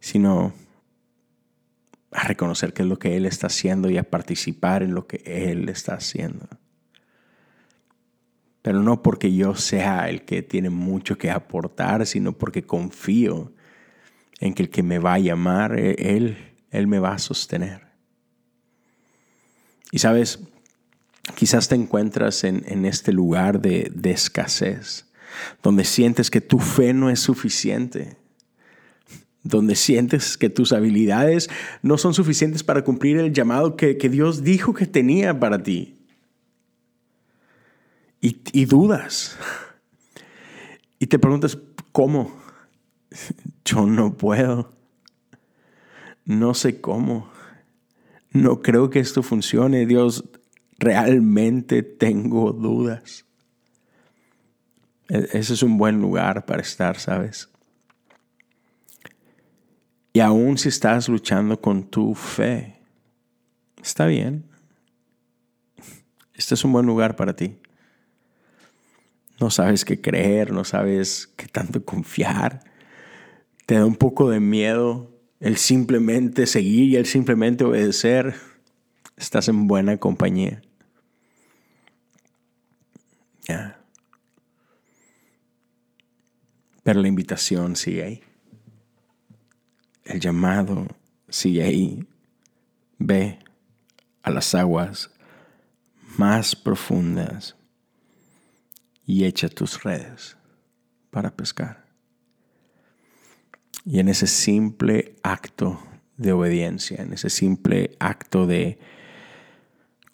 sino 0.01 0.55
a 2.11 2.25
reconocer 2.27 2.73
qué 2.73 2.83
es 2.83 2.89
lo 2.89 2.99
que 2.99 3.17
Él 3.17 3.27
está 3.27 3.49
haciendo 3.49 3.91
y 3.91 3.99
a 3.99 4.09
participar 4.09 4.83
en 4.83 4.95
lo 4.95 5.07
que 5.07 5.23
Él 5.27 5.69
está 5.69 5.95
haciendo. 5.95 6.49
Pero 8.63 8.83
no 8.83 9.03
porque 9.03 9.35
yo 9.35 9.55
sea 9.55 10.09
el 10.09 10.23
que 10.23 10.43
tiene 10.43 10.71
mucho 10.71 11.19
que 11.19 11.31
aportar, 11.31 12.07
sino 12.07 12.33
porque 12.33 12.65
confío 12.65 13.53
en 14.41 14.55
que 14.55 14.63
el 14.63 14.71
que 14.71 14.83
me 14.83 14.99
va 14.99 15.15
a 15.15 15.19
llamar, 15.19 15.79
Él, 15.79 16.39
Él 16.71 16.87
me 16.87 16.99
va 16.99 17.13
a 17.13 17.19
sostener. 17.19 17.87
Y 19.91 19.99
sabes, 19.99 20.41
Quizás 21.35 21.69
te 21.69 21.75
encuentras 21.75 22.45
en, 22.45 22.85
este 22.85 23.13
lugar 23.13 23.61
de, 23.61 23.91
de 23.95 24.11
escasez, 24.11 25.07
donde 25.63 25.85
sientes 25.85 26.31
que 26.31 26.41
tu 26.41 26.59
fe 26.59 26.93
no 26.93 27.11
es 27.11 27.21
suficiente, 27.21 28.17
donde 29.43 29.75
sientes 29.75 30.37
que 30.37 30.51
tus 30.51 30.73
habilidades 30.73 31.49
no 31.83 31.97
son 31.97 32.15
suficientes 32.15 32.63
para 32.63 32.85
cumplir 32.85 33.19
el 33.19 33.33
llamado 33.33 33.77
que, 33.77 33.95
Dios 33.95 34.43
dijo 34.43 34.75
que 34.75 34.87
tenía 34.87 35.39
para 35.39 35.63
ti. 35.63 35.97
Y, 38.21 38.41
y, 38.53 38.65
dudas. 38.65 39.39
Y 40.99 41.07
te 41.07 41.19
preguntas, 41.19 41.57
¿cómo? 41.93 42.37
Yo 43.65 43.87
no 43.87 44.17
puedo. 44.17 44.73
No 46.25 46.53
sé 46.53 46.81
cómo. 46.81 47.31
No 48.33 48.61
creo 48.61 48.91
que 48.91 48.99
esto 48.99 49.23
funcione. 49.23 49.87
Dios, 49.87 50.25
realmente 50.79 51.83
tengo 51.83 52.53
dudas. 52.53 53.27
E-, 55.09 55.29
ese 55.33 55.55
es 55.55 55.63
un 55.63 55.77
buen 55.77 56.01
lugar 56.01 56.47
para 56.47 56.63
estar, 56.63 56.99
¿sabes? 56.99 57.51
Y 60.13 60.21
aún 60.21 60.59
si 60.59 60.69
estás 60.69 61.09
luchando 61.09 61.61
con 61.61 61.85
tu 61.85 62.15
fe, 62.15 62.81
está 63.83 64.07
bien. 64.07 64.45
Este 66.35 66.55
es 66.55 66.65
un 66.65 66.73
buen 66.73 66.87
lugar 66.87 67.17
para 67.17 67.35
ti. 67.35 67.59
No 69.41 69.51
sabes 69.51 69.85
qué 69.85 70.01
creer, 70.01 70.53
no 70.53 70.65
sabes 70.65 71.29
qué 71.37 71.47
tanto 71.47 71.85
confiar. 71.85 72.65
Te 73.67 73.77
da 73.77 73.87
un 73.87 73.95
poco 73.97 74.31
de 74.31 74.41
miedo 74.41 75.11
el 75.41 75.57
simplemente 75.57 76.47
seguir 76.47 76.89
y 76.89 76.97
el 76.97 77.07
simplemente 77.07 77.65
obedecer. 77.65 78.35
Estás 79.17 79.49
en 79.49 79.69
buena 79.69 79.99
compañía. 79.99 80.63
Pero 86.89 87.03
la 87.03 87.09
invitación 87.09 87.77
sigue 87.77 88.03
ahí. 88.03 88.23
El 90.05 90.21
llamado 90.21 90.87
sigue 91.29 91.63
ahí. 91.63 92.07
Ve 92.99 93.39
a 94.23 94.31
las 94.31 94.55
aguas 94.55 95.11
más 96.17 96.57
profundas 96.57 97.57
y 99.05 99.25
echa 99.25 99.49
tus 99.49 99.83
redes 99.83 100.37
para 101.11 101.37
pescar. 101.37 101.87
Y 103.85 104.01
en 104.01 104.09
ese 104.09 104.27
simple 104.27 105.17
acto 105.23 105.81
de 106.17 106.33
obediencia, 106.33 107.03
en 107.03 107.13
ese 107.13 107.31
simple 107.31 107.97
acto 108.01 108.47
de 108.47 108.79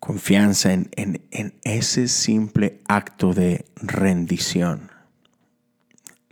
confianza 0.05 0.75
en, 0.75 0.90
en, 0.97 1.59
ese 1.62 2.09
simple 2.09 2.83
acto 2.87 3.33
de 3.33 3.64
rendición, 3.77 4.90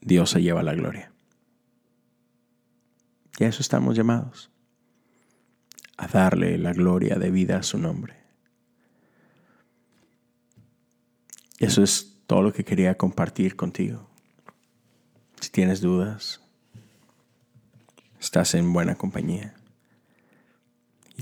Dios 0.02 0.28
se 0.28 0.42
lleva 0.42 0.62
la 0.62 0.74
gloria. 0.74 1.10
Y 3.38 3.44
a 3.44 3.48
eso 3.48 3.62
estamos 3.62 3.96
llamados, 3.96 4.50
a 5.96 6.06
darle 6.06 6.58
la 6.58 6.74
gloria 6.74 7.16
de 7.16 7.30
vida 7.30 7.56
a 7.56 7.62
su 7.62 7.78
nombre. 7.78 8.14
Y 11.58 11.64
eso 11.64 11.82
es 11.82 12.18
todo 12.26 12.42
lo 12.42 12.52
que 12.52 12.66
quería 12.66 12.98
compartir 12.98 13.56
contigo. 13.56 14.06
Si 15.40 15.48
tienes 15.48 15.80
dudas, 15.80 16.42
estás 18.20 18.54
en 18.54 18.70
buena 18.70 18.96
compañía. 18.96 19.54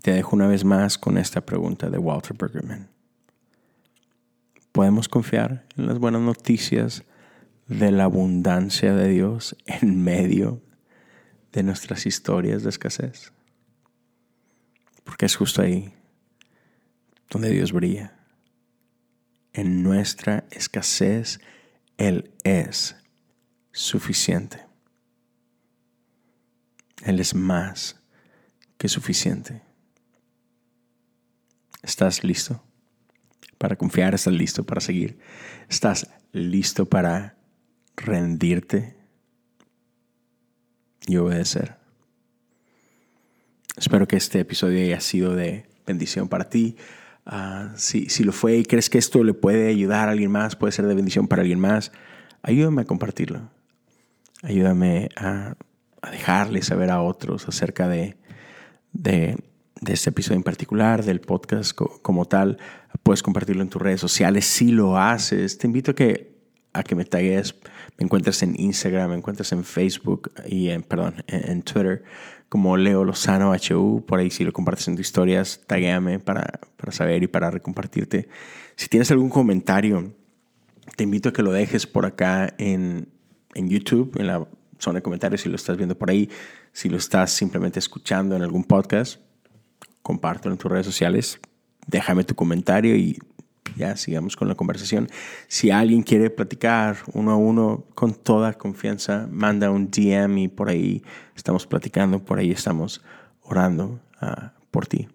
Y 0.00 0.02
te 0.02 0.12
dejo 0.12 0.34
una 0.34 0.46
vez 0.46 0.64
más 0.64 0.96
con 0.96 1.18
esta 1.18 1.44
pregunta 1.44 1.90
de 1.90 1.98
Walter 1.98 2.34
Bergerman. 2.34 2.88
¿Podemos 4.72 5.10
confiar 5.10 5.66
en 5.76 5.88
las 5.88 5.98
buenas 5.98 6.22
noticias 6.22 7.04
de 7.66 7.90
la 7.90 8.04
abundancia 8.04 8.94
de 8.94 9.08
Dios 9.08 9.54
en 9.66 10.02
medio 10.02 10.62
de 11.52 11.64
nuestras 11.64 12.06
historias 12.06 12.62
de 12.62 12.70
escasez? 12.70 13.34
Porque 15.04 15.26
es 15.26 15.36
justo 15.36 15.60
ahí 15.60 15.92
donde 17.28 17.50
Dios 17.50 17.70
brilla. 17.70 18.16
En 19.52 19.82
nuestra 19.82 20.44
escasez, 20.50 21.40
Él 21.98 22.32
es 22.42 22.96
suficiente. 23.70 24.64
Él 27.04 27.20
es 27.20 27.34
más 27.34 28.00
que 28.78 28.88
suficiente. 28.88 29.68
¿Estás 31.82 32.24
listo 32.24 32.62
para 33.58 33.76
confiar? 33.76 34.14
¿Estás 34.14 34.34
listo 34.34 34.64
para 34.64 34.80
seguir? 34.80 35.18
¿Estás 35.68 36.10
listo 36.32 36.86
para 36.86 37.36
rendirte 37.96 38.96
y 41.06 41.16
obedecer? 41.16 41.76
Espero 43.76 44.06
que 44.06 44.16
este 44.16 44.40
episodio 44.40 44.82
haya 44.82 45.00
sido 45.00 45.34
de 45.34 45.66
bendición 45.86 46.28
para 46.28 46.50
ti. 46.50 46.76
Ah, 47.24 47.72
si, 47.76 48.06
lo 48.24 48.32
fue 48.32 48.58
y 48.58 48.64
crees 48.64 48.90
que 48.90 48.98
esto 48.98 49.24
le 49.24 49.34
puede 49.34 49.68
ayudar 49.68 50.08
a 50.08 50.12
alguien 50.12 50.30
más, 50.30 50.56
puede 50.56 50.72
ser 50.72 50.86
de 50.86 50.94
bendición 50.94 51.28
para 51.28 51.42
alguien 51.42 51.60
más, 51.60 51.92
ayúdame 52.42 52.82
a 52.82 52.84
compartirlo. 52.84 53.50
Ayúdame 54.42 55.08
a, 55.16 55.54
dejarle 56.10 56.62
saber 56.62 56.90
a 56.90 57.02
otros 57.02 57.46
acerca 57.46 57.86
de, 57.86 58.16
de 58.92 59.36
de 59.80 59.94
este 59.94 60.10
episodio 60.10 60.36
en 60.36 60.42
particular, 60.42 61.04
del 61.04 61.20
podcast 61.20 61.72
como 62.02 62.26
tal, 62.26 62.58
puedes 63.02 63.22
compartirlo 63.22 63.62
en 63.62 63.70
tus 63.70 63.80
redes 63.80 64.00
sociales. 64.00 64.44
Si 64.44 64.70
lo 64.70 64.98
haces, 64.98 65.58
te 65.58 65.66
invito 65.66 65.92
a 65.92 65.94
que, 65.94 66.34
a 66.72 66.82
que 66.82 66.94
me 66.94 67.04
tagues. 67.04 67.54
Me 67.98 68.04
encuentres 68.04 68.42
en 68.42 68.58
Instagram, 68.58 69.10
me 69.10 69.16
encuentres 69.16 69.52
en 69.52 69.64
Facebook 69.64 70.32
y 70.46 70.68
en, 70.68 70.82
perdón, 70.82 71.24
en, 71.26 71.62
Twitter 71.62 72.02
como 72.48 72.76
Leo 72.76 73.04
Lozano 73.04 73.52
HU. 73.52 74.04
Por 74.06 74.18
ahí 74.18 74.30
si 74.30 74.44
lo 74.44 74.52
compartes 74.52 74.88
en 74.88 74.96
tus 74.96 75.06
historias, 75.06 75.60
taguéame 75.66 76.18
para, 76.18 76.60
para 76.76 76.92
saber 76.92 77.22
y 77.22 77.26
para 77.26 77.50
recompartirte. 77.50 78.28
Si 78.76 78.88
tienes 78.88 79.10
algún 79.10 79.30
comentario, 79.30 80.14
te 80.96 81.04
invito 81.04 81.30
a 81.30 81.32
que 81.32 81.42
lo 81.42 81.52
dejes 81.52 81.86
por 81.86 82.04
acá 82.04 82.54
en, 82.58 83.08
en 83.54 83.68
YouTube, 83.68 84.14
en 84.18 84.26
la 84.26 84.46
zona 84.78 84.98
de 84.98 85.02
comentarios 85.02 85.42
si 85.42 85.48
lo 85.48 85.56
estás 85.56 85.76
viendo 85.76 85.96
por 85.96 86.10
ahí. 86.10 86.28
Si 86.72 86.88
lo 86.88 86.96
estás 86.96 87.32
simplemente 87.32 87.78
escuchando 87.78 88.36
en 88.36 88.42
algún 88.42 88.64
podcast, 88.64 89.20
compártelo 90.02 90.54
en 90.54 90.58
tus 90.58 90.70
redes 90.70 90.86
sociales, 90.86 91.40
déjame 91.86 92.24
tu 92.24 92.34
comentario 92.34 92.96
y 92.96 93.18
ya 93.76 93.96
sigamos 93.96 94.36
con 94.36 94.48
la 94.48 94.54
conversación. 94.54 95.08
Si 95.48 95.70
alguien 95.70 96.02
quiere 96.02 96.30
platicar 96.30 96.98
uno 97.12 97.30
a 97.32 97.36
uno 97.36 97.84
con 97.94 98.14
toda 98.14 98.54
confianza, 98.54 99.28
manda 99.30 99.70
un 99.70 99.90
DM 99.90 100.38
y 100.38 100.48
por 100.48 100.68
ahí 100.68 101.02
estamos 101.36 101.66
platicando, 101.66 102.24
por 102.24 102.38
ahí 102.38 102.50
estamos 102.50 103.02
orando 103.42 104.00
uh, 104.22 104.48
por 104.70 104.86
ti. 104.86 105.08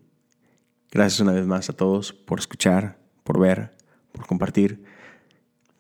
Gracias 0.92 1.20
una 1.20 1.34
vez 1.34 1.46
más 1.46 1.70
a 1.70 1.74
todos 1.74 2.14
por 2.14 2.40
escuchar, 2.40 2.98
por 3.24 3.40
ver, 3.40 3.76
por 4.12 4.26
compartir. 4.26 4.84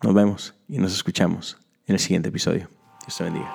Nos 0.03 0.13
vemos 0.13 0.55
y 0.67 0.77
nos 0.77 0.93
escuchamos 0.93 1.57
en 1.87 1.93
el 1.95 1.99
siguiente 1.99 2.29
episodio. 2.29 2.69
Dios 3.05 3.17
te 3.17 3.23
bendiga. 3.23 3.49